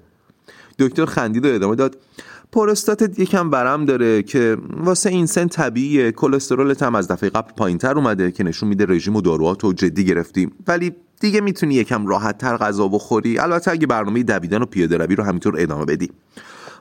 دکتر 0.79 1.07
خندید 1.07 1.47
و 1.47 1.49
ادامه 1.49 1.77
داد. 1.77 1.97
پروستاتت 2.53 3.19
یکم 3.19 3.51
برم 3.51 3.85
داره 3.85 4.23
که 4.23 4.57
واسه 4.77 5.11
این 5.11 5.27
سن 5.27 5.49
طبیعیه. 5.49 6.13
کلسترولت 6.13 6.83
هم 6.83 6.95
از 6.95 7.09
دفعه 7.09 7.31
قبل 7.31 7.53
پایینتر 7.53 7.95
اومده 7.95 8.33
که 8.33 8.45
نشون 8.45 8.69
میده 8.69 8.87
رژیم 8.87 9.17
و 9.17 9.21
داروهات 9.21 9.65
رو 9.65 9.73
جدی 9.73 10.05
گرفتیم. 10.05 10.53
ولی 10.67 10.93
دیگه 11.21 11.41
می‌تونی 11.41 11.75
یکم 11.75 12.07
راحت 12.07 12.39
تر 12.39 12.57
غذا 12.57 12.89
بخوری. 12.89 13.39
البته 13.39 13.71
اگه 13.71 13.87
برنامه 13.87 14.23
دویدن 14.23 14.63
و 14.63 14.67
پیاده 14.67 14.97
روی 14.97 15.17
رو 15.17 15.25
همینطور 15.25 15.55
ادامه 15.59 15.85
بدی. 15.85 16.11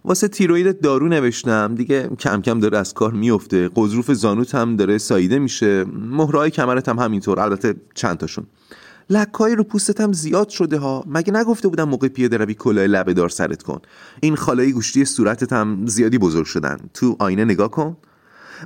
واسه 0.05 0.27
تیروید 0.27 0.81
دارو 0.81 1.07
نوشتم. 1.07 1.75
دیگه 1.75 2.09
کم 2.19 2.41
کم 2.41 2.59
داره 2.59 2.77
از 2.77 2.93
کار 2.93 3.13
میفته 3.13 3.69
قضروف 3.75 4.11
زانوت 4.11 4.55
هم 4.55 4.75
داره 4.75 4.97
ساییده 4.97 5.39
میشه. 5.39 5.85
مهرهای 6.11 6.49
کمرت 6.49 6.89
هم 6.89 6.99
همینطور. 6.99 7.39
البته 7.39 7.75
چند 7.95 8.17
تاشون 8.17 8.45
لکای 9.09 9.55
رو 9.55 9.63
پوستتم 9.63 10.13
زیاد 10.13 10.49
شده 10.49 10.77
ها. 10.77 11.03
مگه 11.07 11.33
نگفته 11.33 11.67
بودم 11.67 11.89
موقع 11.89 12.07
پیاده 12.07 12.37
روی 12.37 12.53
کلاه 12.53 12.85
لبه 12.85 13.13
دار 13.13 13.29
سرت 13.29 13.63
کن. 13.63 13.79
این 14.21 14.35
خالای 14.35 14.71
گوشتی 14.71 15.05
صورتت 15.05 15.53
هم 15.53 15.87
زیادی 15.87 16.17
بزرگ 16.17 16.45
شدن. 16.45 16.77
تو 16.93 17.15
آینه 17.19 17.45
نگاه 17.45 17.71
کن. 17.71 17.97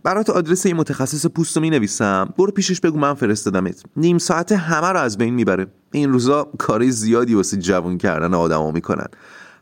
برات 0.04 0.30
آدرس 0.30 0.66
این 0.66 0.76
متخصص 0.76 1.26
پوست 1.26 1.56
رو 1.56 1.62
می 1.62 1.70
نویسم 1.70 2.34
برو 2.38 2.52
پیشش 2.52 2.80
بگو 2.80 3.00
من 3.00 3.14
فرستادمت. 3.14 3.84
نیم 3.96 4.18
ساعت 4.18 4.52
همه 4.52 4.88
رو 4.88 5.00
از 5.00 5.18
بین 5.18 5.34
می‌بره. 5.34 5.68
این 5.92 6.12
روزا 6.12 6.44
کاری 6.58 6.92
زیادی 6.92 7.36
واسه 7.36 7.58
جوان 7.58 7.98
کردن 7.98 8.34
آدما 8.34 8.72
می‌کنن. 8.72 9.08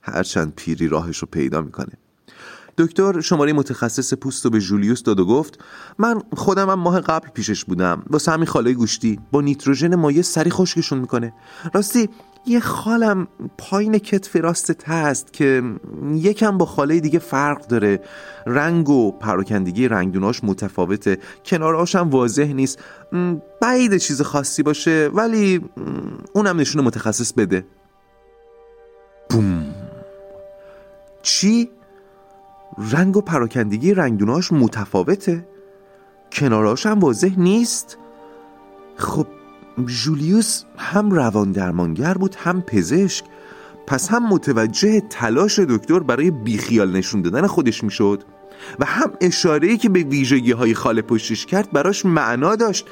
هرچند 0.01 0.53
پیری 0.55 0.87
راهش 0.87 1.17
رو 1.17 1.27
پیدا 1.31 1.61
می‌کنه. 1.61 1.91
دکتر 2.79 3.21
شماره 3.21 3.53
متخصص 3.53 4.13
پوست 4.13 4.45
رو 4.45 4.51
به 4.51 4.59
جولیوس 4.59 5.03
داد 5.03 5.19
و 5.19 5.25
گفت 5.25 5.59
من 5.97 6.21
خودم 6.37 6.69
هم 6.69 6.79
ماه 6.79 6.99
قبل 6.99 7.29
پیشش 7.29 7.65
بودم. 7.65 8.03
واسه 8.09 8.31
همین 8.31 8.45
خاله 8.45 8.73
گوشتی. 8.73 9.19
با 9.31 9.41
نیتروژن 9.41 9.95
مایع 9.95 10.21
سری 10.21 10.49
خشکشون 10.49 10.99
می‌کنه. 10.99 11.33
راستی 11.73 12.09
یه 12.45 12.59
خالم 12.59 13.27
پایین 13.57 13.97
کتف 13.97 14.35
راستت 14.35 14.89
هست 14.89 15.33
که 15.33 15.63
یکم 16.13 16.57
با 16.57 16.65
خاله 16.65 16.99
دیگه 16.99 17.19
فرق 17.19 17.67
داره. 17.67 18.01
رنگ 18.45 18.89
و 18.89 19.11
پراکندگی 19.11 19.87
رنگدوناش 19.87 20.43
متفاوته. 20.43 21.17
کناراش 21.45 21.95
هم 21.95 22.09
واضح 22.09 22.53
نیست. 22.53 22.79
بعید 23.61 23.97
چیز 23.97 24.21
خاصی 24.21 24.63
باشه 24.63 25.09
ولی 25.13 25.61
اونم 26.33 26.59
نشون 26.59 26.83
متخصص 26.83 27.33
بده. 27.33 27.65
بوم. 29.29 29.65
چی؟ 31.21 31.69
رنگ 32.77 33.17
و 33.17 33.21
پراکندگی 33.21 33.93
رنگدوناش 33.93 34.51
متفاوته. 34.51 35.47
کناراش 36.31 36.85
هم 36.85 36.99
واضح 36.99 37.39
نیست. 37.39 37.97
خب 38.95 39.27
جولیوس 39.85 40.63
هم 40.77 41.11
روان 41.11 41.51
درمانگر 41.51 42.13
بود 42.13 42.35
هم 42.35 42.61
پزشک. 42.61 43.25
پس 43.87 44.09
هم 44.09 44.27
متوجه 44.27 44.99
تلاش 44.99 45.59
دکتر 45.59 45.99
برای 45.99 46.31
بیخیال 46.31 46.91
نشون 46.91 47.21
دادن 47.21 47.47
خودش 47.47 47.83
می‌شد. 47.83 48.23
و 48.79 48.85
هم 48.85 49.11
اشاره‌ای 49.21 49.77
که 49.77 49.89
به 49.89 50.03
ویژگی 50.03 50.51
های 50.51 50.73
خاله 50.73 51.01
پشتش 51.01 51.45
کرد 51.45 51.71
براش 51.71 52.05
معنا 52.05 52.55
داشت. 52.55 52.87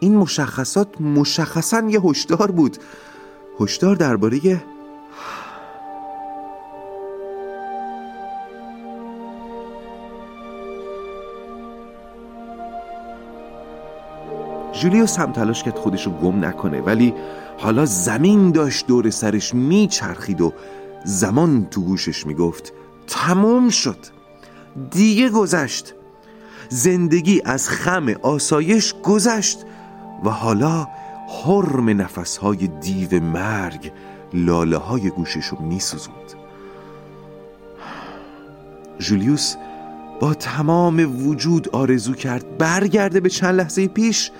این 0.00 0.16
مشخصات 0.16 1.00
مشخصا 1.00 1.80
یه 1.88 2.00
هشدار 2.00 2.50
بود. 2.50 2.76
هشدار 3.60 3.96
درباره 3.96 4.62
جولیوس 14.82 15.18
هم 15.18 15.32
تلاش 15.32 15.62
کرد 15.62 15.78
خودشو 15.78 16.10
گم 16.10 16.44
نکنه 16.44 16.80
ولی 16.80 17.14
حالا 17.58 17.84
زمین 17.84 18.50
داشت 18.50 18.86
دور 18.86 19.10
سرش 19.10 19.54
میچرخید 19.54 20.40
و 20.40 20.52
زمان 21.04 21.66
تو 21.70 21.80
گوشش 21.80 22.26
می‌گفت 22.26 22.72
تموم 23.06 23.68
شد. 23.68 23.96
دیگه 24.90 25.28
گذشت. 25.28 25.94
زندگی 26.68 27.42
از 27.44 27.68
خم 27.68 28.08
آسایش 28.22 28.94
گذشت 29.02 29.58
و 30.24 30.30
حالا 30.30 30.88
حرم 31.44 31.88
نفسهای 31.88 32.66
دیو 32.66 33.22
مرگ 33.22 33.92
لاله 34.34 34.76
های 34.76 35.10
گوشش 35.10 35.46
رو 35.46 35.62
میسوزوند. 35.62 36.16
جولیوس 38.98 39.54
با 40.20 40.34
تمام 40.34 41.26
وجود 41.26 41.68
آرزو 41.68 42.14
کرد 42.14 42.58
برگرده 42.58 43.20
به 43.20 43.28
چند 43.28 43.54
لحظه 43.54 43.88
پیش 43.88 44.30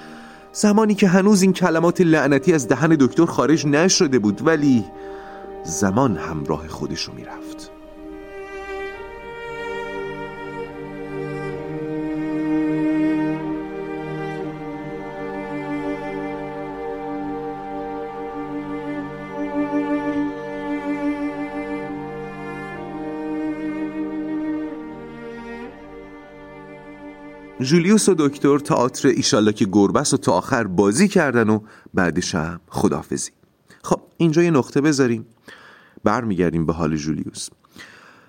زمانی 0.52 0.94
که 0.94 1.08
هنوز 1.08 1.42
این 1.42 1.52
کلمات 1.52 2.00
لعنتی 2.00 2.52
از 2.52 2.68
دهن 2.68 2.96
دکتر 3.00 3.24
خارج 3.24 3.66
نشده 3.66 4.18
بود 4.18 4.46
ولی 4.46 4.84
زمان 5.64 6.16
همراه 6.16 6.68
خودش 6.68 7.02
رو 7.02 7.14
می‌رفت. 7.14 7.41
جولیوس 27.62 28.08
و 28.08 28.14
دکتر 28.18 28.58
تئاتر 28.58 29.08
ایشالله 29.08 29.52
که 29.52 29.66
گربس 29.72 30.14
و 30.14 30.16
تا 30.16 30.32
آخر 30.32 30.64
بازی 30.64 31.08
کردن 31.08 31.48
و 31.48 31.60
بعدش 31.94 32.34
هم 32.34 32.60
خدافزی 32.68 33.30
خب 33.82 34.00
اینجا 34.16 34.42
یه 34.42 34.50
نقطه 34.50 34.80
بذاریم. 34.80 35.26
برمیگردیم 36.04 36.66
به 36.66 36.72
حال 36.72 36.96
جولیوس. 36.96 37.48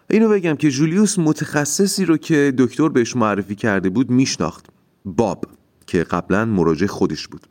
اینو 0.10 0.30
بگم 0.30 0.56
که 0.56 0.72
جولیوس 0.72 1.20
متخصصی 1.20 2.06
رو 2.06 2.18
که 2.18 2.54
دکتر 2.58 2.90
بهش 2.90 3.16
معرفی 3.16 3.56
کرده 3.56 3.90
بود 3.90 4.12
میشناخت. 4.12 4.66
باب 5.06 5.46
که 5.88 6.04
قبلا 6.04 6.46
مراجع 6.46 6.88
خودش 6.88 7.28
بود. 7.28 7.48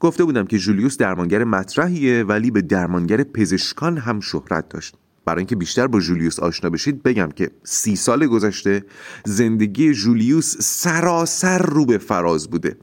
گفته 0.00 0.24
بودم 0.24 0.46
که 0.46 0.58
جولیوس 0.58 0.96
درمانگر 0.96 1.44
مطرحیه 1.44 2.24
ولی 2.24 2.50
به 2.50 2.62
درمانگر 2.62 3.22
پزشکان 3.22 3.98
هم 3.98 4.20
شهرت 4.20 4.68
داشت. 4.68 4.94
برای 5.28 5.38
اینکه 5.38 5.56
بیشتر 5.56 5.86
با 5.86 6.00
جولیوس 6.00 6.40
آشنا 6.40 6.70
بشید 6.70 7.02
بگم 7.02 7.28
که 7.36 7.50
سی 7.64 7.96
سال 7.96 8.26
گذشته 8.26 8.84
زندگی 9.24 9.92
جولیوس 9.92 10.56
سراسر 10.60 11.58
رو 11.58 11.86
به 11.86 11.98
فراز 11.98 12.50
بوده. 12.50 12.76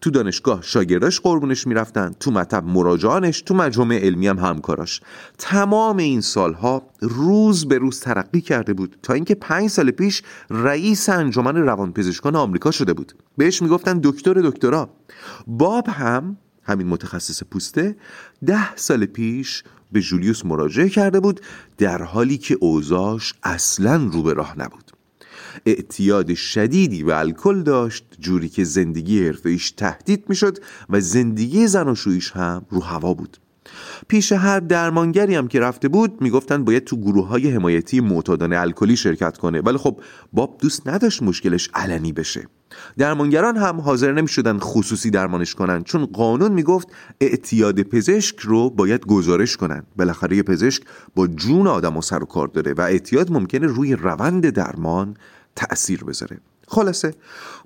تو 0.00 0.10
دانشگاه 0.10 0.62
شاگرداش 0.62 1.20
قربونش 1.20 1.66
می‌رفتن 1.66 2.12
تو 2.20 2.30
مطب 2.30 2.64
مراجعانش 2.64 3.42
تو 3.42 3.54
مجموعه 3.54 3.98
علمی 3.98 4.28
هم 4.28 4.38
همکاراش. 4.38 5.00
تمام 5.38 5.96
این 5.96 6.20
سالها 6.20 6.82
روز 7.00 7.68
به 7.68 7.78
روز 7.78 8.00
ترقی 8.00 8.40
کرده 8.40 8.72
بود 8.72 8.96
تا 9.02 9.12
اینکه 9.12 9.34
پنج 9.34 9.70
سال 9.70 9.90
پیش 9.90 10.22
رئیس 10.50 11.08
انجمن 11.08 11.56
روانپزشکان 11.56 12.36
آمریکا 12.36 12.70
شده 12.70 12.92
بود. 12.92 13.12
بهش 13.36 13.62
می‌گفتن 13.62 14.00
دکتر 14.02 14.34
دکترا. 14.34 14.90
باب 15.46 15.88
هم 15.88 16.36
همین 16.62 16.86
متخصص 16.86 17.42
پوسته 17.42 17.96
ده 18.46 18.76
سال 18.76 19.06
پیش 19.06 19.64
به 19.92 20.00
جولیوس 20.00 20.44
مراجعه 20.44 20.88
کرده 20.88 21.20
بود 21.20 21.40
در 21.78 22.02
حالی 22.02 22.38
که 22.38 22.56
اوزاش 22.60 23.34
اصلا 23.42 24.10
رو 24.12 24.22
به 24.22 24.32
راه 24.32 24.58
نبود. 24.58 24.92
اعتیاد 25.66 26.34
شدیدی 26.34 27.02
به 27.04 27.18
الکل 27.18 27.62
داشت 27.62 28.04
جوری 28.20 28.48
که 28.48 28.64
زندگی 28.64 29.26
حرفه‌ایش 29.26 29.70
تهدید 29.70 30.24
می‌شد 30.28 30.58
و 30.90 31.00
زندگی 31.00 31.66
زن 31.66 31.88
و 31.88 31.94
شویش 31.94 32.30
هم 32.30 32.66
رو 32.70 32.80
هوا 32.80 33.14
بود. 33.14 33.38
پیش 34.08 34.32
هر 34.32 34.60
درمانگری 34.60 35.34
هم 35.34 35.48
که 35.48 35.60
رفته 35.60 35.88
بود 35.88 36.22
می‌گفتن 36.22 36.64
باید 36.64 36.84
تو 36.84 36.96
گروه 36.96 37.28
های 37.28 37.50
حمایتی 37.50 38.00
معتادان 38.00 38.52
الکلی 38.52 38.96
شرکت 38.96 39.38
کنه. 39.38 39.60
ولی 39.60 39.78
خب 39.78 40.00
باب 40.32 40.58
دوست 40.60 40.88
نداشت 40.88 41.22
مشکلش 41.22 41.70
علنی 41.74 42.12
بشه. 42.12 42.46
درمانگران 42.98 43.56
هم 43.56 43.80
حاضر 43.80 44.12
نمی 44.12 44.28
شدن 44.28 44.58
خصوصی 44.58 45.10
درمانش 45.10 45.54
کنن 45.54 45.84
چون 45.84 46.06
قانون 46.06 46.52
می‌گفت 46.52 46.88
اعتیاد 47.20 47.82
پزشک 47.82 48.38
رو 48.40 48.70
باید 48.70 49.06
گزارش 49.06 49.56
کنن. 49.56 49.82
بالاخره 49.96 50.36
یه 50.36 50.42
پزشک 50.42 50.82
با 51.14 51.26
جون 51.26 51.66
آدم 51.66 51.96
و 51.96 52.02
سر 52.02 52.22
و 52.22 52.26
کار 52.26 52.48
داره 52.48 52.72
و 52.72 52.80
اعتیاد 52.80 53.32
ممکنه 53.32 53.66
روی 53.66 53.94
روند 53.94 54.50
درمان 54.50 55.16
تأثیر 55.56 56.04
بذاره. 56.04 56.38
خلاصه 56.68 57.14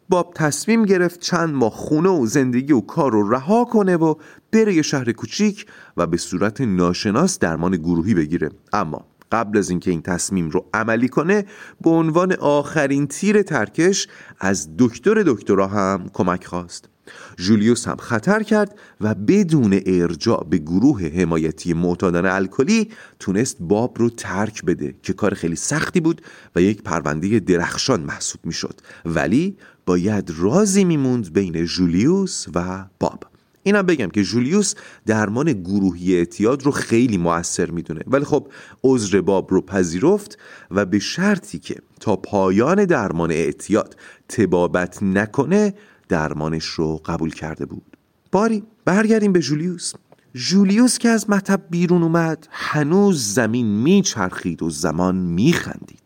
باب 0.09 0.33
تصمیم 0.35 0.85
گرفت 0.85 1.21
چند 1.21 1.55
ماه 1.55 1.73
خونه 1.73 2.09
و 2.09 2.27
زندگی 2.27 2.73
و 2.73 2.81
کار 2.81 3.13
رو 3.13 3.31
رها 3.31 3.65
کنه 3.65 3.97
و 3.97 4.15
بره 4.53 4.75
یه 4.75 4.83
شهر 4.83 5.13
کوچیک 5.13 5.67
و 5.97 6.07
به 6.07 6.17
صورت 6.17 6.61
ناشناس 6.61 7.39
درمان 7.39 7.77
گروهی 7.77 8.15
بگیره. 8.15 8.51
اما 8.73 9.05
قبل 9.33 9.59
از 9.59 9.71
اینکه 9.71 9.91
این 9.91 10.03
تصمیم 10.03 10.51
رو 10.51 10.65
عملی 10.75 11.09
کنه 11.09 11.45
به 11.81 11.91
عنوان 11.91 12.33
آخرین 12.33 13.07
تیر 13.07 13.43
ترکش 13.43 14.09
از 14.41 14.69
دکتر 14.79 15.23
دکترا 15.23 15.67
هم 15.67 16.11
کمک 16.13 16.45
خواست. 16.45 16.89
جولیوس 17.37 17.89
هم 17.89 17.97
خطر 17.97 18.43
کرد 18.43 18.79
و 19.01 19.15
بدون 19.15 19.81
ارجاع 19.87 20.47
به 20.51 20.59
گروه 20.59 21.03
حمایتی 21.03 21.75
معتادان 21.75 22.27
الکلی 22.27 22.91
تونست 23.19 23.57
باب 23.61 23.99
رو 23.99 24.11
ترک 24.11 24.65
بده 24.65 24.95
که 25.03 25.13
کار 25.13 25.35
خیلی 25.35 25.57
سختی 25.57 26.01
بود 26.01 26.23
و 26.57 26.63
یک 26.63 26.83
پرونده 26.83 27.41
درخشان 27.41 28.01
محسوب 28.01 28.41
می‌شد. 28.45 28.81
ولی 29.05 29.57
باید 29.87 30.33
رازی 30.37 30.85
میموند 30.85 31.33
بین 31.33 31.65
جولیوس 31.65 32.47
و 32.55 32.85
باب 33.01 33.25
اینم 33.63 33.83
بگم 33.83 34.09
که 34.09 34.23
جولیوس 34.23 34.75
درمان 35.07 35.53
گروهی 35.53 36.17
اعتیاد 36.17 36.63
رو 36.63 36.71
خیلی 36.71 37.17
موثر 37.17 37.71
می‌دونه. 37.71 38.01
ولی 38.07 38.25
خب 38.25 38.49
عذر 38.85 39.21
باب 39.21 39.51
رو 39.51 39.61
پذیرفت 39.61 40.39
و 40.71 40.85
به 40.85 40.99
شرطی 40.99 41.59
که 41.59 41.77
تا 42.01 42.17
پایان 42.17 42.85
درمان 42.85 43.31
اعتیاد 43.31 43.97
تبابت 44.29 45.03
نکنه 45.03 45.75
درمانش 46.09 46.65
رو 46.65 47.01
قبول 47.05 47.31
کرده 47.31 47.67
بود. 47.67 47.97
باری 48.33 48.63
برگردیم 48.85 49.33
به 49.33 49.41
جولیوس. 49.41 49.93
جولیوس 50.35 50.99
که 50.99 51.09
از 51.09 51.31
مطب 51.31 51.63
بیرون 51.71 52.03
اومد 52.03 52.49
هنوز 52.51 53.35
زمین 53.35 53.67
میچرخید 53.67 54.63
و 54.63 54.71
زمان 54.71 55.17
میخندید. 55.17 56.06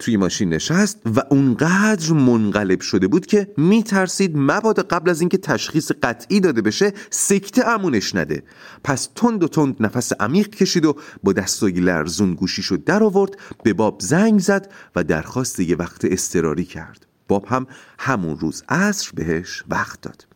توی 0.00 0.16
ماشین 0.16 0.48
نشست 0.48 1.00
و 1.16 1.22
اونقدر 1.30 2.12
منقلب 2.12 2.80
شده 2.80 3.08
بود 3.08 3.26
که 3.26 3.52
میترسید 3.56 4.32
مبادا 4.34 4.82
قبل 4.82 5.10
از 5.10 5.20
اینکه 5.20 5.38
تشخیص 5.38 5.92
قطعی 6.02 6.40
داده 6.40 6.62
بشه 6.62 6.92
سکته 7.10 7.68
امونش 7.68 8.14
نده. 8.14 8.42
پس 8.84 9.08
تند 9.14 9.42
و 9.42 9.48
تند 9.48 9.76
نفس 9.80 10.12
عمیق 10.12 10.48
کشید 10.48 10.84
و 10.84 10.96
با 11.22 11.32
دستای 11.32 11.72
لرزون 11.72 12.34
گوشیشو 12.34 12.76
در 12.86 13.02
آورد 13.02 13.36
به 13.62 13.72
باب 13.72 14.00
زنگ 14.00 14.40
زد 14.40 14.72
و 14.96 15.04
درخواست 15.04 15.60
یه 15.60 15.76
وقت 15.76 16.04
استراری 16.04 16.64
کرد. 16.64 17.06
باب 17.28 17.46
هم 17.46 17.66
همون 17.98 18.38
روز 18.38 18.62
عصر 18.68 19.10
بهش 19.14 19.64
وقت 19.68 20.00
داد. 20.00 20.26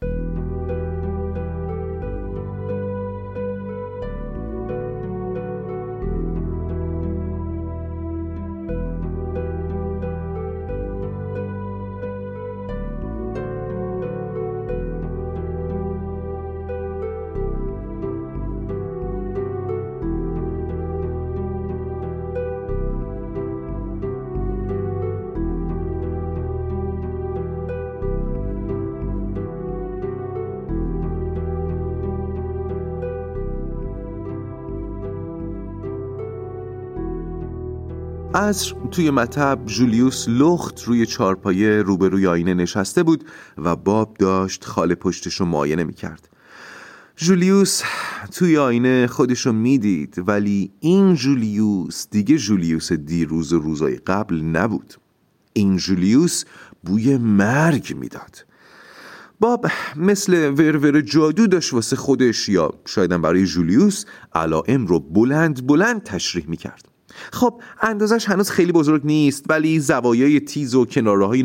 عصر 38.35 38.75
توی 38.91 39.11
مطب 39.11 39.59
جولیوس 39.67 40.29
لخت 40.29 40.83
روی 40.83 41.07
چارپایه 41.07 41.83
روبروی 41.83 42.27
آینه 42.27 42.55
نشسته 42.55 43.03
بود 43.03 43.25
و 43.59 43.77
باب 43.77 44.17
داشت 44.19 44.65
خال 44.65 44.95
پشتش 44.95 45.35
رو 45.35 45.47
معاینه 45.47 45.85
می‌کرد. 45.85 46.29
جولیوس 47.17 47.83
توی 48.33 48.57
آینه 48.59 49.07
خودشو 49.07 49.53
می‌دید 49.53 50.23
ولی 50.27 50.71
این 50.81 51.15
جولیوس 51.15 52.07
دیگه 52.11 52.39
جولیوس 52.39 52.93
دیروز 52.93 53.53
و 53.53 53.59
روزای 53.59 53.97
قبل 53.97 54.41
نبود. 54.41 54.95
این 55.53 55.77
جولیوس 55.77 56.45
بوی 56.85 57.17
مرگ 57.17 57.97
می‌داد. 57.97 58.47
باب 59.41 59.67
مثل 59.97 60.49
ورور 60.49 61.01
جادو 61.01 61.47
داشت 61.47 61.75
واسه 61.75 61.97
خودش 61.97 62.49
یا 62.49 62.71
شایدم 62.85 63.23
برای 63.23 63.47
جولیوس 63.47 64.05
علائم 64.35 64.87
رو 64.87 65.01
بلند 65.01 65.67
بلند 65.67 66.03
تشریح 66.03 66.45
می‌کرد. 66.49 66.94
خب 67.33 67.61
اندازش 67.81 68.29
هنوز 68.29 68.51
خیلی 68.51 68.73
بزرگ 68.73 69.03
نیست 69.05 69.45
ولی 69.49 69.81
زوایای 69.81 70.41
تیز 70.41 70.75
و 70.75 70.85
کناره 70.85 71.27
های 71.27 71.43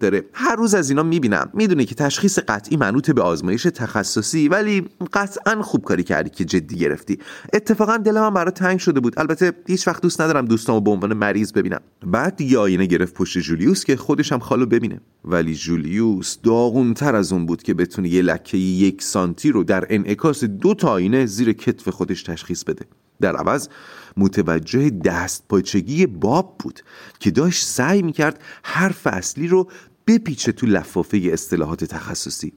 داره. 0.00 0.24
هر 0.32 0.56
روز 0.56 0.74
از 0.74 0.90
اینا 0.90 1.02
می‌بینم. 1.02 1.50
می‌دونه 1.54 1.84
که 1.84 1.94
تشخیص 1.94 2.38
قطعی 2.38 2.76
منوط 2.76 3.10
به 3.10 3.22
آزمایش 3.22 3.62
تخصصی 3.62 4.48
ولی 4.48 4.88
قطعا 5.12 5.62
خوب 5.62 5.84
کاری 5.84 6.02
کردی 6.02 6.30
که 6.30 6.44
جدی 6.44 6.76
گرفتی. 6.76 7.18
اتفاقا 7.52 7.96
دلم 7.96 8.24
هم 8.24 8.34
برای 8.34 8.50
تنگ 8.50 8.78
شده 8.78 9.00
بود. 9.00 9.18
البته 9.18 9.52
هیچ 9.66 9.88
وقت 9.88 10.02
دوست 10.02 10.20
ندارم 10.20 10.44
دوستامو 10.44 10.80
به 10.80 10.90
عنوان 10.90 11.14
مریض 11.14 11.52
ببینم. 11.52 11.80
بعد 12.06 12.40
یه 12.40 12.58
آینه 12.58 12.86
گرفت 12.86 13.14
پشت 13.14 13.38
جولیوس 13.38 13.84
که 13.84 13.96
خودش 13.96 14.32
هم 14.32 14.38
خالو 14.38 14.66
ببینه. 14.66 15.00
ولی 15.24 15.54
جولیوس 15.54 16.36
داغونتر 16.42 17.14
از 17.14 17.32
اون 17.32 17.46
بود 17.46 17.62
که 17.62 17.74
بتونه 17.74 18.08
یه 18.08 18.22
لکه 18.22 18.58
یک 18.58 19.02
سانتی 19.02 19.50
رو 19.50 19.64
در 19.64 19.86
انعکاس 19.90 20.44
دو 20.44 20.74
تا 20.74 20.88
آینه 20.88 21.26
زیر 21.26 21.52
کتف 21.52 21.88
خودش 21.88 22.22
تشخیص 22.22 22.64
بده. 22.64 22.84
در 23.20 23.36
عوض 23.36 23.68
متوجه 24.16 24.90
دست 24.90 25.44
پاچگی 25.48 26.06
باب 26.06 26.56
بود 26.58 26.80
که 27.20 27.30
داشت 27.30 27.66
سعی 27.66 28.02
می‌کرد 28.02 28.40
حرف 28.62 29.06
اصلی 29.06 29.48
رو 29.48 29.68
بپیچه 30.06 30.52
تو 30.52 30.66
لفافه 30.66 31.30
اصطلاحات 31.32 31.84
تخصصی. 31.84 32.52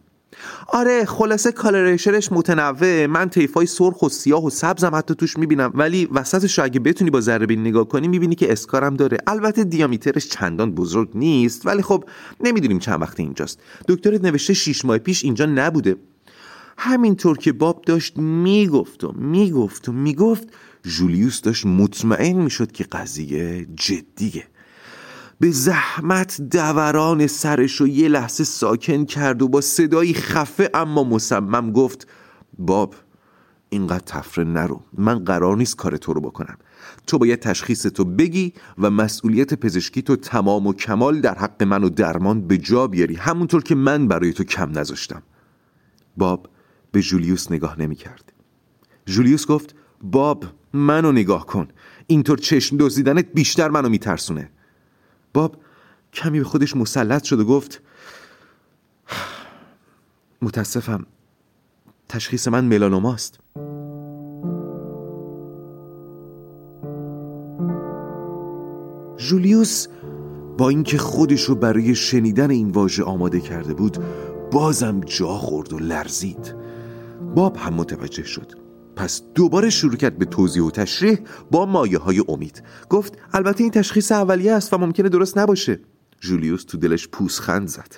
آره 0.67 1.05
خلاصه 1.05 1.51
coloration 1.51 2.18
ش 2.18 2.31
متنوعه 2.31 3.05
من 3.05 3.29
طیفای 3.29 3.65
سرخ 3.65 4.01
و 4.01 4.09
سیاه 4.09 4.45
و 4.45 4.49
سبزم 4.49 4.95
حتی 4.95 5.15
توش 5.15 5.37
می‌بینم. 5.37 5.71
ولی 5.75 6.05
وسطش 6.05 6.59
رو 6.59 6.65
اگه 6.65 6.79
بتونی 6.79 7.09
با 7.09 7.21
ذره‌بین 7.21 7.55
نگاه 7.55 7.87
کنی 7.87 8.07
می‌بینی 8.07 8.35
که 8.35 8.51
scar 8.51 8.87
م 8.87 8.95
داره. 8.95 9.17
البته 9.27 9.63
diameter 9.63 10.15
ش 10.15 10.27
چندان 10.27 10.71
بزرگ 10.71 11.09
نیست 11.15 11.65
ولی 11.65 11.81
خب 11.81 12.03
نمی‌دونیم 12.43 12.79
چند 12.79 13.01
وقت 13.01 13.19
اینجاست. 13.19 13.59
دکترت 13.87 14.23
نوشته 14.23 14.53
شیش 14.53 14.85
ماه 14.85 14.97
پیش 14.97 15.23
اینجا 15.23 15.45
نبوده. 15.45 15.95
همینطور 16.81 17.37
که 17.37 17.51
باب 17.51 17.81
داشت 17.85 18.17
می‌گفت 18.17 19.03
و 19.03 19.11
می‌گفت 19.11 19.89
و 19.89 19.91
می‌گفت 19.91 20.47
جولیوس 20.83 21.41
داشت 21.41 21.65
مطمئن 21.65 22.41
می‌شد 22.41 22.71
که 22.71 22.83
قضیه 22.83 23.67
جدیه. 23.75 24.43
به 25.39 25.51
زحمت 25.51 26.41
دوران 26.41 27.27
سرش 27.27 27.75
رو 27.75 27.87
یه 27.87 28.07
لحظه 28.07 28.43
ساکن 28.43 29.05
کرد 29.05 29.41
و 29.41 29.47
با 29.47 29.61
صدایی 29.61 30.13
خفه 30.13 30.69
اما 30.73 31.03
مصمم 31.03 31.71
گفت 31.71 32.07
باب 32.57 32.95
اینقدر 33.69 34.03
تفره 34.05 34.43
نرو. 34.43 34.81
من 34.97 35.23
قرار 35.23 35.57
نیست 35.57 35.75
کار 35.75 35.97
تو 35.97 36.13
رو 36.13 36.21
بکنم. 36.21 36.57
تو 37.07 37.17
باید 37.17 37.39
تشخیص 37.39 37.85
تو 37.85 38.05
بگی 38.05 38.53
و 38.77 38.89
مسئولیت 38.89 39.53
پزشکی 39.53 40.01
تو 40.01 40.15
تمام 40.15 40.67
و 40.67 40.73
کمال 40.73 41.21
در 41.21 41.37
حق 41.37 41.63
من 41.63 41.83
و 41.83 41.89
درمان 41.89 42.47
به 42.47 42.57
جا 42.57 42.87
بیاری. 42.87 43.15
همونطور 43.15 43.63
که 43.63 43.75
من 43.75 44.07
برای 44.07 44.33
تو 44.33 44.43
کم 44.43 44.79
نذاشتم. 44.79 45.23
باب 46.17 46.47
به 46.91 47.01
جولیوس 47.01 47.51
نگاه 47.51 47.79
نمی 47.79 47.95
کرد 47.95 48.31
جولیوس 49.05 49.47
گفت 49.47 49.75
باب 50.01 50.45
منو 50.73 51.11
نگاه 51.11 51.45
کن. 51.45 51.67
اینطور 52.07 52.37
چشم 52.37 52.77
دزدیدنت 52.79 53.25
بیشتر 53.33 53.69
منو 53.69 53.89
میترسونه. 53.89 54.49
باب 55.33 55.57
کمی 56.13 56.39
به 56.39 56.45
خودش 56.45 56.75
مسلط 56.75 57.23
شد 57.23 57.39
و 57.39 57.45
گفت 57.45 57.81
متاسفم 60.41 61.05
تشخیص 62.09 62.47
من 62.47 62.65
ملانوماست 62.65 63.39
جولیوس 69.17 69.87
با 70.57 70.69
اینکه 70.69 70.97
خودش 70.97 71.43
رو 71.43 71.55
برای 71.55 71.95
شنیدن 71.95 72.51
این 72.51 72.71
واژه 72.71 73.03
آماده 73.03 73.39
کرده 73.39 73.73
بود 73.73 73.97
بازم 74.51 74.99
جا 74.99 75.27
خورد 75.27 75.73
و 75.73 75.79
لرزید. 75.79 76.55
باب 77.35 77.57
هم 77.57 77.73
متوجه 77.73 78.23
شد. 78.23 78.51
پس 78.95 79.21
دوباره 79.35 79.69
شروع 79.69 79.95
کرد 79.95 80.17
به 80.17 80.25
توضیح 80.25 80.63
و 80.63 80.71
تشریح 80.71 81.19
با 81.51 81.65
مایه 81.65 81.97
های 81.97 82.23
امید. 82.27 82.63
گفت 82.89 83.17
البته 83.33 83.63
این 83.63 83.71
تشخیص 83.71 84.11
اولیه 84.11 84.53
است 84.53 84.73
و 84.73 84.77
ممکنه 84.77 85.09
درست 85.09 85.37
نباشه. 85.37 85.79
جولیوس 86.19 86.63
تو 86.63 86.77
دلش 86.77 87.07
پوسخند 87.07 87.67
زد. 87.67 87.95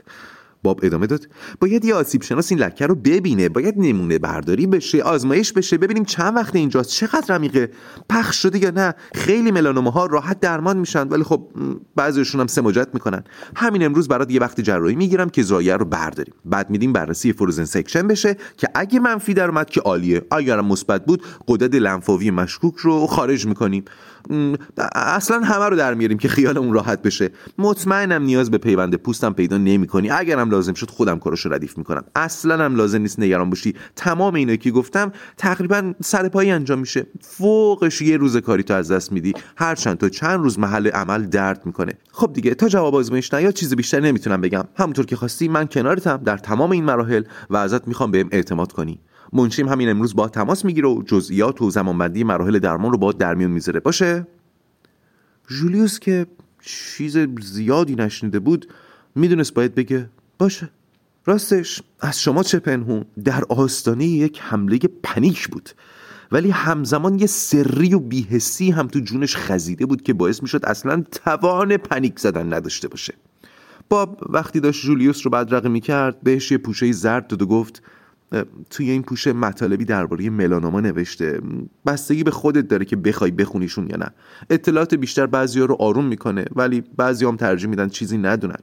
باب 0.63 0.79
ادامه 0.83 1.07
داد. 1.07 1.27
باید 1.59 1.85
یه 1.85 1.95
آسیب 1.95 2.23
شناس 2.23 2.51
این 2.51 2.61
لکه 2.61 2.87
رو 2.87 2.95
ببینه 2.95 3.49
باید 3.49 3.73
نمونه 3.77 4.19
برداری 4.19 4.67
بشه 4.67 5.03
آزمایش 5.03 5.53
بشه 5.53 5.77
ببینیم 5.77 6.05
چند 6.05 6.35
وقت 6.35 6.55
اینجاست 6.55 6.89
چقدر 6.89 7.35
عمیقه. 7.35 7.71
پخش 8.09 8.41
شده 8.41 8.63
یا 8.63 8.69
نه 8.69 8.93
خیلی 9.15 9.51
ملانوماها 9.51 10.05
راحت 10.05 10.39
درمان 10.39 10.77
میشن 10.77 11.07
ولی 11.07 11.23
خب 11.23 11.47
بعضیشون 11.95 12.41
هم 12.41 12.47
سماجت 12.47 12.87
می‌کنن. 12.93 13.23
همین 13.55 13.83
امروز 13.83 14.07
برات 14.07 14.31
یه 14.31 14.39
وقت 14.39 14.61
جراحی 14.61 14.95
می‌گیرم 14.95 15.29
که 15.29 15.43
ضایعه 15.43 15.75
رو 15.77 15.85
برداریم. 15.85 16.33
بعد 16.45 16.69
میدیم 16.69 16.93
بررسی 16.93 17.33
frozen 17.33 17.65
section 17.65 18.07
بشه 18.07 18.37
که 18.57 18.67
اگه 18.75 18.99
منفی 18.99 19.33
دراد 19.33 19.63
که 19.63 19.81
عالیه. 19.81 20.21
اگرم 20.31 20.65
مثبت 20.65 21.05
بود 21.05 21.23
غدد 21.47 21.75
لنفاوی 21.75 22.31
مشکوک 22.31 22.75
رو 22.77 23.07
خارج 23.07 23.45
می‌کنیم. 23.45 23.85
اصلا 24.95 25.39
همه 25.39 25.65
رو 25.65 25.75
در 25.75 25.93
میاریم 25.93 26.17
که 26.17 26.27
خیالمون 26.27 26.73
راحت 26.73 27.01
بشه. 27.01 27.29
مطمئنم 27.57 28.23
نیاز 28.23 28.51
به 28.51 28.57
پیوند 28.57 28.95
پوستم 28.95 29.33
پیدا 29.33 29.57
نمی‌کنی. 29.57 30.09
اگرم 30.09 30.49
لازم 30.49 30.73
شد 30.73 30.89
خودم 30.89 31.19
کاراشو 31.19 31.53
ردیف 31.53 31.77
می‌کنم. 31.77 32.03
اصلا 32.15 32.65
هم 32.65 32.75
لازم 32.75 33.01
نیست 33.01 33.19
نگران 33.19 33.49
باشی. 33.49 33.75
تمام 33.95 34.35
اینایی 34.35 34.57
که 34.57 34.71
گفتم 34.71 35.11
تقریبا 35.37 35.93
سر 36.03 36.29
پایی 36.29 36.51
انجام 36.51 36.79
میشه. 36.79 37.05
فوقش 37.21 38.01
یه 38.01 38.17
روز 38.17 38.37
کاری 38.37 38.63
تو 38.63 38.73
از 38.73 38.91
دست 38.91 39.11
میدی. 39.11 39.33
هر 39.57 39.75
چند 39.75 39.97
تا 39.97 40.09
چند 40.09 40.39
روز 40.39 40.59
محل 40.59 40.87
عمل 40.87 41.25
درد 41.25 41.65
می‌کنه. 41.65 41.93
خب 42.11 42.33
دیگه 42.33 42.53
تا 42.53 42.67
جواب 42.67 42.95
آزمایش 42.95 43.33
نیاد 43.33 43.51
چیز 43.51 43.75
بیشتر 43.75 43.99
نمی‌تونم 43.99 44.41
بگم. 44.41 44.63
همونطور 44.75 45.05
که 45.05 45.15
خواستی 45.15 45.47
من 45.47 45.67
کنارتم 45.67 46.17
در 46.17 46.37
تمام 46.37 46.71
این 46.71 46.83
مراحل 46.83 47.23
و 47.49 47.57
ازت 47.57 47.87
می‌خوام 47.87 48.11
بهم 48.11 48.29
اعتماد 48.31 48.71
کنی. 48.71 48.99
منشیم 49.33 49.69
همین 49.69 49.89
امروز 49.89 50.15
با 50.15 50.29
تماس 50.29 50.65
می‌گیره 50.65 50.87
و 50.87 51.03
جزئیات 51.05 51.61
و 51.61 51.69
زمانبندی 51.69 52.23
مراحل 52.23 52.59
درمان 52.59 52.91
رو 52.91 52.97
با 52.97 53.11
در 53.11 53.35
میون 53.35 53.51
می‌ذاره. 53.51 53.79
باشه؟ 53.79 54.27
جولیوس 55.47 55.99
که 55.99 56.27
چیز 56.61 57.17
زیادی 57.41 57.95
نشنیده 57.95 58.39
بود 58.39 58.67
می‌دونست 59.15 59.53
باید 59.53 59.75
بگه 59.75 60.09
باشه. 60.39 60.69
راستش 61.25 61.81
از 61.99 62.21
شما 62.21 62.43
چه 62.43 62.59
پنهون؟ 62.59 63.05
در 63.23 63.43
آستانه 63.49 64.05
یک 64.05 64.39
حمله 64.41 64.79
پنیک 65.03 65.47
بود. 65.47 65.69
ولی 66.31 66.49
همزمان 66.49 67.19
یه 67.19 67.27
سری 67.27 67.93
و 67.93 67.99
بیهسی 67.99 68.71
هم 68.71 68.87
تو 68.87 68.99
جونش 68.99 69.35
خزیده 69.35 69.85
بود 69.85 70.01
که 70.01 70.13
باعث 70.13 70.41
می‌شد 70.41 70.65
اصلا 70.65 71.03
توان 71.11 71.77
پنیک 71.77 72.19
زدن 72.19 72.53
نداشته 72.53 72.87
باشه. 72.87 73.13
باب 73.89 74.23
وقتی 74.29 74.59
داشت 74.59 74.85
جولیوس 74.85 75.25
رو 75.25 75.31
بدرقه 75.31 75.69
می‌کرد 75.69 76.21
بهش 76.21 76.51
یه 76.51 76.57
پوشه 76.57 76.91
زرد 76.91 77.27
داد 77.27 77.41
و 77.41 77.45
گفت 77.45 77.83
توی 78.69 78.89
این 78.89 79.03
پوشه 79.03 79.33
مطالبی 79.33 79.85
درباره 79.85 80.29
ملانوما 80.29 80.79
نوشته. 80.79 81.41
بستگی 81.85 82.23
به 82.23 82.31
خودت 82.31 82.67
داره 82.67 82.85
که 82.85 82.95
بخوای 82.95 83.31
بخونیشون 83.31 83.89
یا 83.89 83.97
نه. 83.97 84.11
اطلاعات 84.49 84.93
بیشتر 84.93 85.25
بعضیا 85.25 85.65
رو 85.65 85.77
آروم 85.79 86.05
می‌کنه 86.05 86.45
ولی 86.55 86.83
بعضی 86.97 87.25
هم 87.25 87.35
ترجیح 87.35 87.69
میدن 87.69 87.89
چیزی 87.89 88.17
ندونن. 88.17 88.59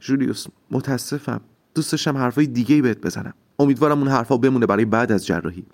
جولیوس 0.00 0.46
متاسفم. 0.70 1.40
دوست 1.74 1.92
داشتم 1.92 2.16
حرفای 2.16 2.46
دیگه 2.46 2.74
ای 2.74 2.82
بهت 2.82 3.00
بزنم. 3.00 3.34
امیدوارم 3.58 3.98
اون 3.98 4.08
حرفا 4.08 4.36
بمونه 4.36 4.66
برای 4.66 4.84
بعد 4.84 5.12
از 5.12 5.26
جراحی. 5.26 5.66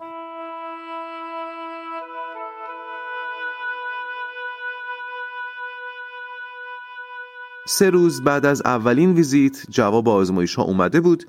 سه 7.67 7.91
روز 7.91 8.23
بعد 8.23 8.47
از 8.47 8.63
اولین 8.65 9.13
ویزیت 9.13 9.67
جواب 9.71 10.09
آزمایش 10.09 10.55
ها 10.55 10.63
اومده 10.63 11.01
بود. 11.01 11.25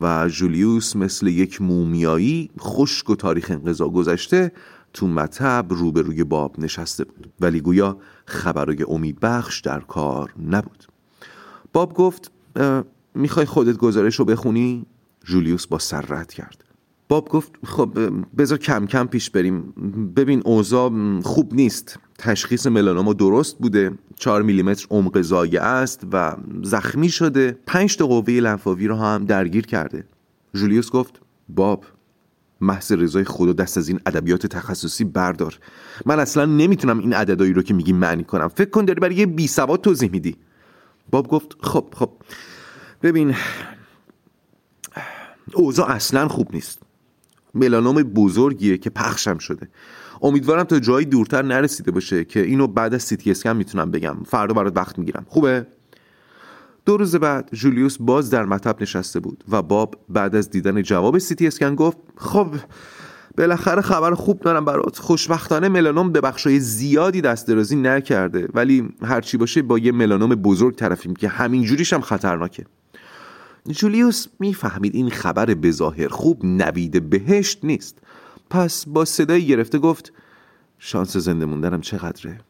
و 0.00 0.28
جولیوس 0.28 0.96
مثل 0.96 1.26
یک 1.26 1.62
مومیایی 1.62 2.50
خشک 2.58 3.10
و 3.10 3.16
تاریخ 3.16 3.50
انقضا 3.50 3.88
گذشته 3.88 4.52
تو 4.92 5.08
مطب 5.08 5.66
روبروی 5.68 6.24
باب 6.24 6.60
نشسته 6.60 7.04
بود. 7.04 7.32
ولی 7.40 7.60
گویا 7.60 7.98
خبرای 8.26 8.84
امید 8.88 9.20
بخش 9.20 9.60
در 9.60 9.80
کار 9.80 10.34
نبود. 10.50 10.84
باب 11.72 11.94
گفت 11.94 12.30
می‌خوای 13.14 13.46
خودت 13.46 13.76
گزارش 13.76 14.16
رو 14.16 14.24
بخونی؟ 14.24 14.86
جولیوس 15.24 15.66
با 15.66 15.78
سر 15.78 16.00
رد 16.00 16.32
کرد. 16.32 16.63
باب 17.08 17.28
گفت 17.28 17.52
خب 17.64 17.98
بذار 18.38 18.58
کم 18.58 18.86
کم 18.86 19.06
پیش 19.06 19.30
بریم. 19.30 19.60
ببین 20.16 20.42
اوضاع 20.44 21.20
خوب 21.20 21.54
نیست. 21.54 21.98
تشخیص 22.18 22.66
ملانوما 22.66 23.12
درست 23.12 23.58
بوده. 23.58 23.90
4 24.16 24.42
میلیمتر 24.42 24.86
عمق 24.90 25.20
زایه 25.20 25.60
است 25.60 26.06
و 26.12 26.36
زخمی 26.62 27.08
شده. 27.08 27.58
5 27.66 27.96
تا 27.96 28.06
قوه 28.06 28.30
لنفاوی 28.30 28.86
رو 28.86 28.96
هم 28.96 29.24
درگیر 29.24 29.66
کرده. 29.66 30.04
جولیوس 30.54 30.90
گفت 30.90 31.20
باب 31.48 31.84
محض 32.60 32.92
رضای 32.92 33.24
خدا 33.24 33.52
دست 33.52 33.78
از 33.78 33.88
این 33.88 34.00
ادبیات 34.06 34.46
تخصصی 34.46 35.04
بردار. 35.04 35.58
من 36.06 36.20
اصلا 36.20 36.44
نمی‌تونم 36.44 36.98
این 36.98 37.12
عددایی 37.12 37.52
رو 37.52 37.62
که 37.62 37.74
میگی 37.74 37.92
معنی 37.92 38.24
کنم. 38.24 38.48
فکر 38.48 38.70
کن 38.70 38.84
داری 38.84 39.00
برای 39.00 39.14
یه 39.14 39.26
بی 39.26 39.46
سواد 39.46 39.80
توضیح 39.80 40.10
میدی. 40.10 40.36
باب 41.10 41.28
گفت 41.28 41.56
خب 41.60 41.88
خب. 41.96 42.10
ببین 43.02 43.34
اوضاع 45.54 45.90
اصلا 45.90 46.28
خوب 46.28 46.54
نیست. 46.54 46.78
ملانوم 47.54 48.02
بزرگیه 48.02 48.78
که 48.78 48.90
پخشم 48.90 49.38
شده. 49.38 49.68
امیدوارم 50.22 50.64
تا 50.64 50.78
جایی 50.78 51.06
دورتر 51.06 51.42
نرسیده 51.42 51.90
باشه 51.90 52.24
که 52.24 52.40
اینو 52.40 52.66
بعد 52.66 52.94
از 52.94 53.02
سیتی 53.02 53.30
اسکن 53.30 53.56
می‌تونم 53.56 53.90
بگم. 53.90 54.16
فردا 54.26 54.54
برات 54.54 54.76
وقت 54.76 54.98
می‌گیرم. 54.98 55.26
خوبه؟ 55.28 55.66
دو 56.86 56.96
روز 56.96 57.16
بعد 57.16 57.48
جولیوس 57.52 57.96
باز 58.00 58.30
در 58.30 58.44
مطب 58.44 58.82
نشسته 58.82 59.20
بود 59.20 59.44
و 59.48 59.62
باب 59.62 59.96
بعد 60.08 60.36
از 60.36 60.50
دیدن 60.50 60.82
جواب 60.82 61.18
سیتی 61.18 61.46
اسکن 61.46 61.74
گفت 61.74 61.98
خب 62.16 62.48
بالاخره 63.38 63.82
خبر 63.82 64.14
خوب 64.14 64.40
دارم 64.40 64.64
برات. 64.64 64.98
خوشبختانه 64.98 65.68
ملانوم 65.68 66.12
به 66.12 66.20
بخشای 66.20 66.60
زیادی 66.60 67.20
دست 67.20 67.48
درازی 67.48 67.76
نکرده 67.76 68.48
ولی 68.54 68.88
هرچی 69.02 69.36
باشه 69.36 69.62
با 69.62 69.78
یه 69.78 69.92
ملانوم 69.92 70.34
بزرگ 70.34 70.74
طرفیم 70.74 71.14
که 71.14 71.28
همین 71.28 71.62
جوریش 71.62 71.92
هم 71.92 72.00
خطرناکه. 72.00 72.64
جولیوس 73.70 74.26
می‌فهمید 74.40 74.94
این 74.94 75.10
خبر 75.10 75.46
بظاهر 75.46 76.08
خوب 76.08 76.44
نوید 76.44 77.10
بهشت 77.10 77.64
نیست. 77.64 77.98
پس 78.50 78.84
با 78.86 79.04
صدای 79.04 79.46
گرفته 79.46 79.78
گفت 79.78 80.12
شانس 80.78 81.16
زنده 81.16 81.44
موندنم 81.44 81.80
چقدره؟ 81.80 82.40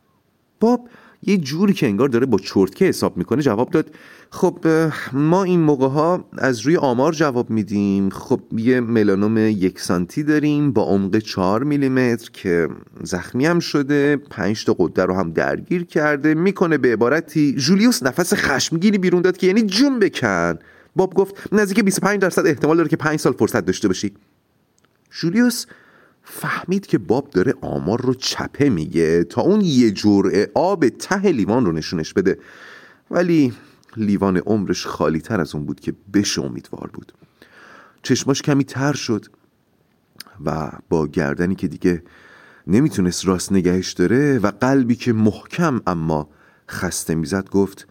باب 0.60 0.88
یه 1.22 1.36
جوری 1.36 1.72
که 1.72 1.86
انگار 1.86 2.08
داره 2.08 2.26
با 2.26 2.38
چرتکه 2.38 2.84
حساب 2.84 3.16
می‌کنه 3.16 3.42
جواب 3.42 3.70
داد 3.70 3.94
خب 4.30 4.66
ما 5.12 5.44
این 5.44 5.60
موقع 5.60 5.88
ها 5.88 6.24
از 6.38 6.60
روی 6.60 6.76
آمار 6.76 7.12
جواب 7.12 7.50
میدیم. 7.50 8.10
خب 8.10 8.40
یه 8.56 8.80
ملانوم 8.80 9.38
یک 9.38 9.80
سانتی 9.80 10.22
داریم 10.22 10.72
با 10.72 10.82
عمق 10.82 11.18
4 11.18 11.64
میلیمتر 11.64 12.30
که 12.32 12.68
زخمی 13.02 13.46
هم 13.46 13.58
شده 13.58 14.16
پنج 14.16 14.64
تا 14.64 14.76
قده 14.78 15.04
رو 15.04 15.14
هم 15.14 15.30
درگیر 15.30 15.84
کرده. 15.84 16.34
می‌کنه 16.34 16.78
به 16.78 16.92
عبارتی 16.92 17.54
جولیوس 17.54 18.02
نفس 18.02 18.34
خشمگینی 18.34 18.98
بیرون 18.98 19.22
داد 19.22 19.36
که 19.36 19.46
یعنی 19.46 19.62
جون 19.62 19.98
بکن. 19.98 20.58
باب 20.96 21.14
گفت 21.14 21.52
نزدیک 21.52 21.80
25 21.80 22.20
درصد 22.20 22.46
احتمال 22.46 22.76
داره 22.76 22.88
که 22.88 22.96
5 22.96 23.18
سال 23.18 23.32
فرصت 23.32 23.64
داشته 23.64 23.88
باشی. 23.88 24.14
جولیوس 25.10 25.66
فهمید 26.22 26.86
که 26.86 26.98
باب 26.98 27.30
داره 27.30 27.54
آمار 27.60 28.00
رو 28.00 28.14
چپه 28.14 28.68
میگه 28.68 29.24
تا 29.24 29.42
اون 29.42 29.60
یه 29.60 29.90
جرعه 29.90 30.50
آب 30.54 30.88
ته 30.88 31.32
لیوان 31.32 31.66
رو 31.66 31.72
نشونش 31.72 32.12
بده. 32.12 32.38
ولی 33.10 33.52
لیوان 33.96 34.36
عمرش 34.36 34.86
خالی 34.86 35.20
تر 35.20 35.40
از 35.40 35.54
اون 35.54 35.64
بود 35.64 35.80
که 35.80 35.94
بشه 36.14 36.42
امیدوار 36.42 36.90
بود. 36.92 37.12
چشماش 38.02 38.42
کمی 38.42 38.64
تر 38.64 38.92
شد 38.92 39.26
و 40.44 40.70
با 40.88 41.06
گردنی 41.06 41.54
که 41.54 41.68
دیگه 41.68 42.02
نمی‌تونست 42.66 43.26
راست 43.26 43.52
نگهش 43.52 43.92
داره 43.92 44.38
و 44.38 44.50
قلبی 44.60 44.96
که 44.96 45.12
محکم 45.12 45.80
اما 45.86 46.28
خسته 46.70 47.14
می‌زد 47.14 47.50
گفت 47.50 47.88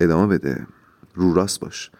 ادامه 0.00 0.26
بده 0.26 0.66
رو 1.14 1.34
راست 1.34 1.60
باش. 1.60 1.90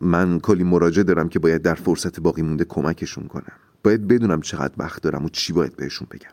من 0.00 0.40
کلی 0.40 0.64
مراجعه 0.64 1.04
دارم 1.04 1.28
که 1.28 1.38
باید 1.38 1.62
در 1.62 1.74
فرصت 1.74 2.20
باقی 2.20 2.42
مونده 2.42 2.64
کمکشون 2.64 3.26
کنم. 3.26 3.52
باید 3.84 4.08
بدونم 4.08 4.40
چقدر 4.40 4.74
وقت 4.78 5.02
دارم 5.02 5.24
و 5.24 5.28
چی 5.28 5.52
باید 5.52 5.76
بهشون 5.76 6.08
بگم. 6.10 6.32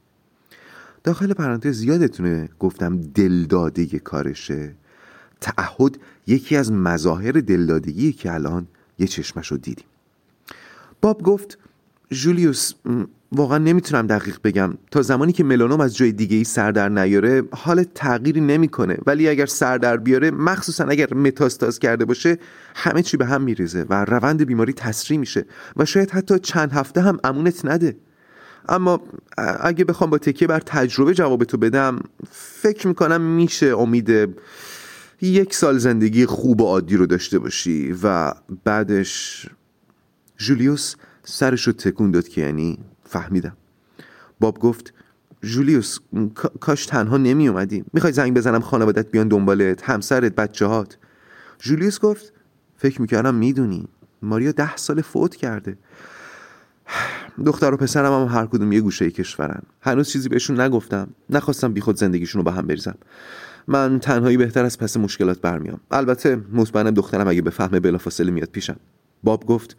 داخل 1.04 1.34
پرانتز 1.34 1.84
یادتونه 1.84 2.50
گفتم 2.60 3.02
دلداده 3.02 4.00
کارشه؟ 4.00 4.76
تعهد 5.42 5.98
یکی 6.28 6.56
از 6.56 6.72
مظاهر 6.72 7.32
دلدادگی 7.32 8.14
که 8.14 8.34
الان 8.34 8.68
یه 9.00 9.08
چشمش 9.08 9.48
رو 9.48 9.58
دیدیم. 9.58 9.86
باب 11.02 11.24
گفت 11.24 11.58
جولیوس 12.10 12.74
واقعا 13.32 13.58
نمی‌تونم 13.58 14.08
دقیق 14.08 14.38
بگم. 14.44 14.74
تا 14.92 15.02
زمانی 15.02 15.34
که 15.34 15.44
ملانوم 15.44 15.82
از 15.82 15.98
جای 15.98 16.12
دیگه 16.12 16.38
ای 16.38 16.44
سر 16.44 16.72
در 16.72 16.90
نیاره 16.90 17.44
حال 17.52 17.84
تغییری 17.84 18.42
نمی‌کنه. 18.42 18.98
ولی 19.06 19.30
اگر 19.30 19.46
سر 19.46 19.78
در 19.78 19.98
بیاره 19.98 20.32
مخصوصا 20.32 20.84
اگر 20.86 21.14
متاستاز 21.14 21.80
کرده 21.80 22.06
باشه 22.06 22.38
همه 22.76 23.04
چی 23.04 23.18
به 23.18 23.26
هم 23.26 23.42
میریزه 23.42 23.86
و 23.90 24.06
روند 24.06 24.46
بیماری 24.46 24.74
تسریع 24.74 25.20
میشه 25.20 25.46
و 25.78 25.86
شاید 25.86 26.12
حتی 26.12 26.40
چند 26.40 26.72
هفته 26.72 27.02
هم 27.02 27.20
امونت 27.24 27.66
نده. 27.66 27.98
اما 28.70 29.02
اگه 29.60 29.86
بخوام 29.86 30.10
با 30.10 30.18
تکیه 30.18 30.48
بر 30.48 30.60
تجربه 30.60 31.14
جواب 31.14 31.44
تو 31.44 31.58
بدم 31.58 32.00
فکر 32.32 32.88
می‌کنم 32.88 33.22
میشه 33.22 33.66
امید 33.78 34.10
یک 35.22 35.54
سال 35.54 35.78
زندگی 35.78 36.26
خوب 36.26 36.62
و 36.62 36.66
عادی 36.66 36.98
رو 36.98 37.06
داشته 37.06 37.40
باشی 37.40 37.96
و 38.04 38.34
بعدش 38.64 39.46
جولیوس 40.38 40.96
سرش 41.24 41.68
رو 41.68 41.74
تکون 41.74 42.12
داد 42.12 42.28
که 42.28 42.42
یعنی 42.42 42.80
فهمیدم. 43.12 43.58
باب 44.40 44.60
گفت 44.60 44.94
جولیوس 45.44 46.00
کاش 46.60 46.86
تنها 46.86 47.18
نمی 47.18 47.48
اومدی. 47.48 47.84
می‌خوای 47.94 48.14
زنگ 48.14 48.34
بزنم 48.34 48.60
خانوادت 48.60 49.12
بیان 49.12 49.28
دنبالت 49.28 49.90
همسرت 49.90 50.36
بچه 50.36 50.66
هات 50.66 50.98
جولیوس 51.60 52.00
گفت 52.00 52.34
فکر 52.78 53.02
می‌کردم 53.02 53.36
می‌دونی. 53.36 53.88
ماریا 54.22 54.52
ده 54.52 54.76
سال 54.76 55.02
فوت 55.02 55.36
کرده. 55.36 55.78
دختر 57.46 57.74
و 57.74 57.78
پسرم 57.78 58.14
هم 58.14 58.38
هر 58.38 58.46
کدوم 58.46 58.72
یه 58.72 58.82
گوشه 58.82 59.12
کشورن. 59.12 59.62
هنوز 59.82 60.10
چیزی 60.10 60.30
بهشون 60.30 60.60
نگفتم. 60.60 61.08
نخواستم 61.30 61.74
بیخود 61.74 61.96
زندگیشون 61.96 62.40
رو 62.40 62.44
به 62.44 62.52
هم 62.52 62.68
بریزم. 62.68 62.96
من 63.68 64.00
تنهایی 64.00 64.38
بهتر 64.38 64.66
از 64.66 64.78
پس 64.78 64.98
مشکلات 64.98 65.42
برمیام. 65.42 65.80
البته 65.92 66.42
مطمئنم 66.54 66.92
دخترم 66.92 67.28
اگه 67.28 67.42
بفهمه 67.42 67.80
بلافاصله 67.80 68.32
میاد 68.32 68.50
پیشم. 68.50 68.78
باب 69.24 69.46
گفت 69.46 69.78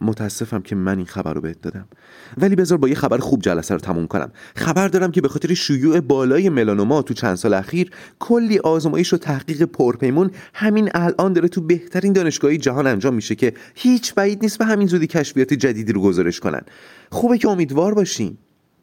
متاسفم 0.00 0.62
که 0.62 0.74
من 0.74 0.96
این 0.96 1.06
خبر 1.06 1.34
رو 1.34 1.40
بهت 1.40 1.60
دادم. 1.60 1.88
ولی 2.36 2.56
بذار 2.56 2.78
با 2.78 2.88
یه 2.88 2.94
خبر 2.94 3.18
خوب 3.18 3.42
جلسه 3.42 3.74
رو 3.74 3.80
تموم 3.80 4.06
کنم. 4.06 4.32
خبر 4.56 4.88
دارم 4.88 5.10
که 5.10 5.20
به 5.20 5.28
خاطر 5.28 5.54
شیوع 5.54 6.00
بالای 6.00 6.48
ملانوما 6.48 7.02
تو 7.02 7.14
چند 7.14 7.34
سال 7.34 7.54
اخیر 7.54 7.90
کلی 8.18 8.58
آزمایش 8.58 9.12
و 9.12 9.16
تحقیق 9.16 9.62
پرپیمون 9.62 10.30
همین 10.54 10.90
الان 10.94 11.32
داره 11.32 11.48
تو 11.48 11.60
بهترین 11.60 12.12
دانشگاهی 12.12 12.58
جهان 12.58 12.86
انجام 12.86 13.14
میشه 13.14 13.34
که 13.34 13.54
هیچ 13.74 14.14
بعید 14.14 14.42
نیست 14.42 14.58
به 14.58 14.64
همین 14.64 14.86
زودی 14.86 15.06
کشفیات 15.06 15.54
جدیدی 15.54 15.92
رو 15.92 16.02
گزارش 16.02 16.40
کنن. 16.40 16.62
خوبه 17.10 17.38
که 17.38 17.48
امیدوار 17.48 17.94
باشیم 17.94 18.38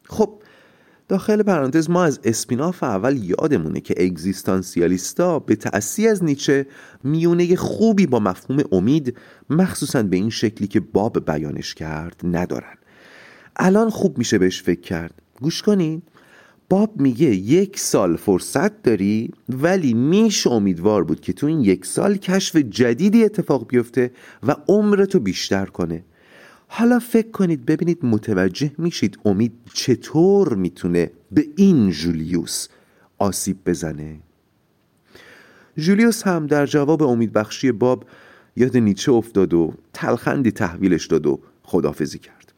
خب 0.09 0.42
داخل 1.07 1.43
پرانتز 1.43 1.89
ما 1.89 2.03
از 2.03 2.19
اسپیناف 2.23 2.83
اول 2.83 3.23
یادمونه 3.23 3.81
که 3.81 4.03
اگزیستانسیالیستا 4.03 5.39
به 5.39 5.55
تأثیر 5.55 6.09
از 6.09 6.23
نیچه 6.23 6.67
میونه 7.03 7.55
خوبی 7.55 8.05
با 8.05 8.19
مفهوم 8.19 8.63
امید 8.71 9.17
مخصوصا 9.49 10.03
به 10.03 10.15
این 10.15 10.29
شکلی 10.29 10.67
که 10.67 10.79
باب 10.79 11.31
بیانش 11.31 11.75
کرد 11.75 12.21
ندارن. 12.23 12.77
الان 13.55 13.89
خوب 13.89 14.17
میشه 14.17 14.37
بهش 14.37 14.61
فکر 14.61 14.81
کرد. 14.81 15.13
گوش 15.41 15.61
کنین. 15.61 16.01
باب 16.69 17.01
میگه 17.01 17.35
یک 17.35 17.79
سال 17.79 18.15
فرصت 18.15 18.83
داری 18.83 19.31
ولی 19.49 19.93
میشه 19.93 20.51
امیدوار 20.51 21.03
بود 21.03 21.21
که 21.21 21.33
تو 21.33 21.47
این 21.47 21.61
یک 21.61 21.85
سال 21.85 22.15
کشف 22.15 22.55
جدیدی 22.55 23.23
اتفاق 23.23 23.67
بیفته 23.67 24.11
و 24.43 24.55
عمرتو 24.67 25.19
بیشتر 25.19 25.65
کنه. 25.65 26.03
حالا 26.75 26.99
فکر 26.99 27.31
کنید 27.31 27.65
ببینید 27.65 28.05
متوجه 28.05 28.71
میشید 28.77 29.19
امید 29.25 29.53
چطور 29.73 30.53
می‌تونه 30.53 31.11
به 31.31 31.47
این 31.55 31.89
جولیوس 31.89 32.67
آسیب 33.17 33.57
بزنه. 33.65 34.19
جولیوس 35.77 36.23
هم 36.23 36.47
در 36.47 36.65
جواب 36.65 37.03
امید 37.03 37.33
بخشی 37.33 37.71
باب 37.71 38.05
یاد 38.55 38.77
نیچه 38.77 39.11
افتاد 39.11 39.53
و 39.53 39.73
تلخندی 39.93 40.51
تحویلش 40.51 41.07
داد 41.07 41.27
و 41.27 41.39
خدافزی 41.63 42.19
کرد. 42.19 42.53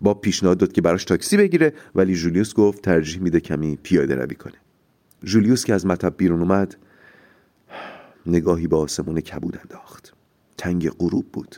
باب 0.00 0.20
پیشنهاد 0.20 0.58
داد 0.58 0.72
که 0.72 0.80
براش 0.80 1.04
تاکسی 1.04 1.36
بگیره 1.36 1.72
ولی 1.94 2.14
جولیوس 2.14 2.54
گفت 2.54 2.82
ترجیح 2.82 3.22
میده 3.22 3.40
کمی 3.40 3.78
پیاده 3.82 4.14
روی 4.14 4.34
کنه. 4.34 4.58
جولیوس 5.24 5.64
که 5.64 5.74
از 5.74 5.86
مطب 5.86 6.14
بیرون 6.16 6.40
اومد 6.40 6.76
نگاهی 8.26 8.66
به 8.66 8.76
آسمون 8.76 9.20
کبود 9.20 9.58
انداخت. 9.62 10.12
تنگ 10.58 10.90
غروب 10.90 11.26
بود. 11.32 11.56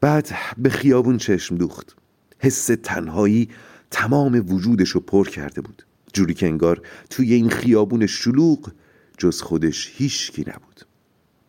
بعد 0.00 0.28
به 0.58 0.70
خیابون 0.70 1.18
چشم 1.18 1.56
دوخت. 1.56 1.96
حس 2.38 2.66
تنهایی 2.82 3.48
تمام 3.90 4.44
وجودش 4.48 4.88
رو 4.88 5.00
پر 5.00 5.28
کرده 5.28 5.60
بود. 5.60 5.86
جوری 6.12 6.34
که 6.34 6.46
انگار 6.46 6.82
توی 7.10 7.34
این 7.34 7.50
خیابون 7.50 8.06
شلوغ 8.06 8.72
جز 9.18 9.42
خودش 9.42 9.92
هیچکی 9.94 10.42
نبود. 10.42 10.80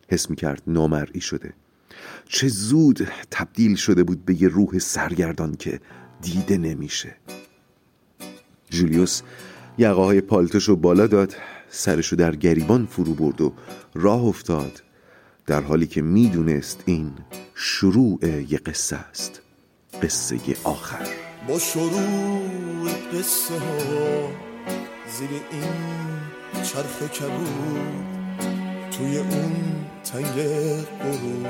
حس 0.08 0.30
می‌کرد 0.30 0.62
نامرئی 0.66 1.20
شده. 1.20 1.52
چه 2.28 2.48
زود 2.48 3.08
تبدیل 3.30 3.74
شده 3.74 4.04
بود 4.04 4.24
به 4.24 4.42
یه 4.42 4.48
روح 4.48 4.78
سرگردان 4.78 5.56
که 5.56 5.80
دیده 6.22 6.58
نمیشه. 6.58 7.16
جولیوس 8.70 9.22
یقه 9.78 9.92
های 9.92 10.20
پالتش 10.20 10.64
رو 10.64 10.76
بالا 10.76 11.06
داد 11.06 11.36
سرشو 11.68 12.16
در 12.16 12.36
گریبان 12.36 12.86
فرو 12.86 13.14
برد 13.14 13.40
و 13.40 13.52
راه 13.94 14.24
افتاد 14.24 14.82
در 15.46 15.60
حالی 15.60 15.86
که 15.86 16.02
می‌دونست 16.02 16.82
این 16.86 17.12
شروع 17.54 18.18
یه 18.48 18.58
قصه 18.58 18.96
است. 18.96 19.40
قصه 20.02 20.36
آخر. 20.64 21.06
با 21.48 21.58
شروع 21.58 22.88
قصه 23.14 23.58
ها 23.58 24.30
زیر 25.18 25.28
این 25.50 26.62
چرخ 26.62 27.10
کبود 27.12 28.04
توی 28.90 29.18
اون 29.18 29.86
تنگ 30.04 30.34
غروب. 31.02 31.46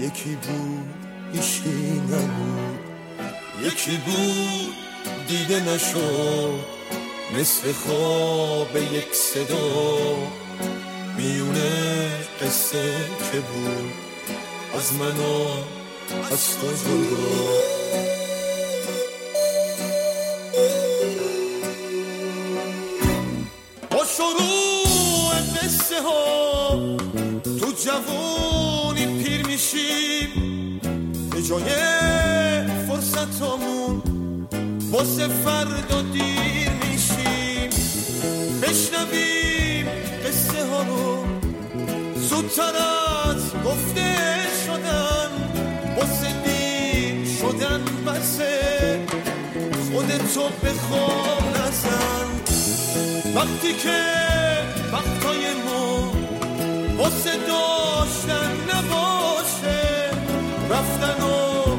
یکی 0.00 0.36
بود 0.42 0.94
هیچی 1.32 2.00
نبود. 2.00 2.78
یکی 3.66 3.98
بود 4.06 4.74
دیده 5.28 5.74
نشد. 5.74 6.60
مثل 7.40 7.72
خواب 7.72 8.76
یک 8.76 9.14
صدا. 9.14 10.16
میونه 11.16 12.03
قصه 12.44 12.94
که 13.32 13.40
بود 13.40 13.92
از 14.74 14.92
من 14.92 15.16
و 15.16 15.46
از 16.32 16.58
تو 16.58 16.66
جدا 16.66 17.74
با 23.90 24.04
شروع 24.16 25.34
قصه 25.62 26.02
ها 26.02 26.96
تو 27.44 27.72
جوانی 27.84 29.22
پیر 29.22 29.46
میشیم 29.46 30.80
به 31.30 31.42
جای 31.42 31.64
فرصتامون 32.88 34.02
واسه 34.90 35.28
فردا 35.28 36.02
دیر 36.02 36.70
میشیم. 36.70 37.70
بشنویم 38.62 39.53
زودتر 42.54 42.76
از 43.30 43.54
گفته 43.64 44.14
شدن 44.66 45.30
واسه 45.96 46.32
دیر 46.44 47.36
شدن 47.38 47.84
بسه. 48.06 49.00
خودتو 49.92 50.48
بخوام 50.64 51.44
نزن. 51.54 52.28
وقتی 53.34 53.72
که 53.72 54.02
وقتای 54.92 55.54
ما 55.66 56.12
واسه 56.96 57.30
داشتن 57.30 58.50
نباشه 58.74 60.10
رفتن 60.70 61.22
و 61.22 61.76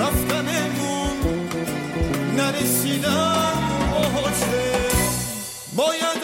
رفتنمون 0.00 1.16
نرسیدن 2.36 3.54
باشه 4.14 4.64
باید 5.76 6.23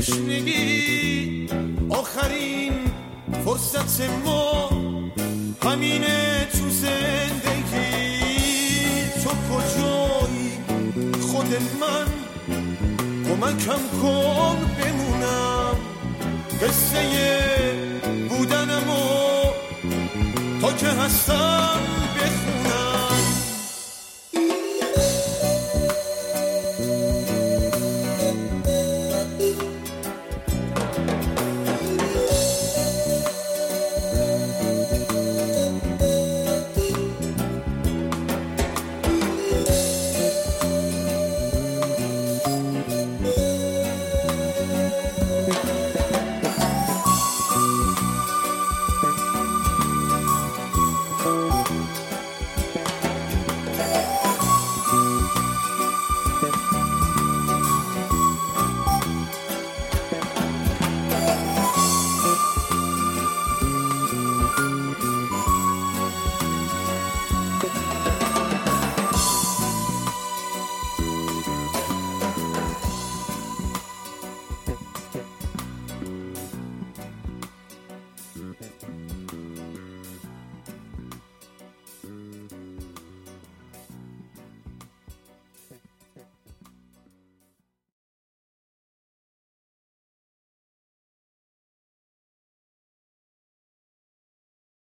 تشنگی 0.00 1.46
آخرین 1.90 2.72
فرصت 3.44 4.00
ما 4.24 4.70
همینه 5.62 6.48
تو 6.52 6.70
زندگی. 6.70 8.00
تو 9.24 9.30
کجایی؟ 9.30 10.52
خود 11.20 11.46
من 11.80 12.06
کمکم 13.24 14.00
کن 14.02 14.56
بمونم. 14.78 15.76
قصه 16.62 17.02
بودنمو 18.28 19.50
تا 20.60 20.72
که 20.72 20.86
هستم. 20.86 21.99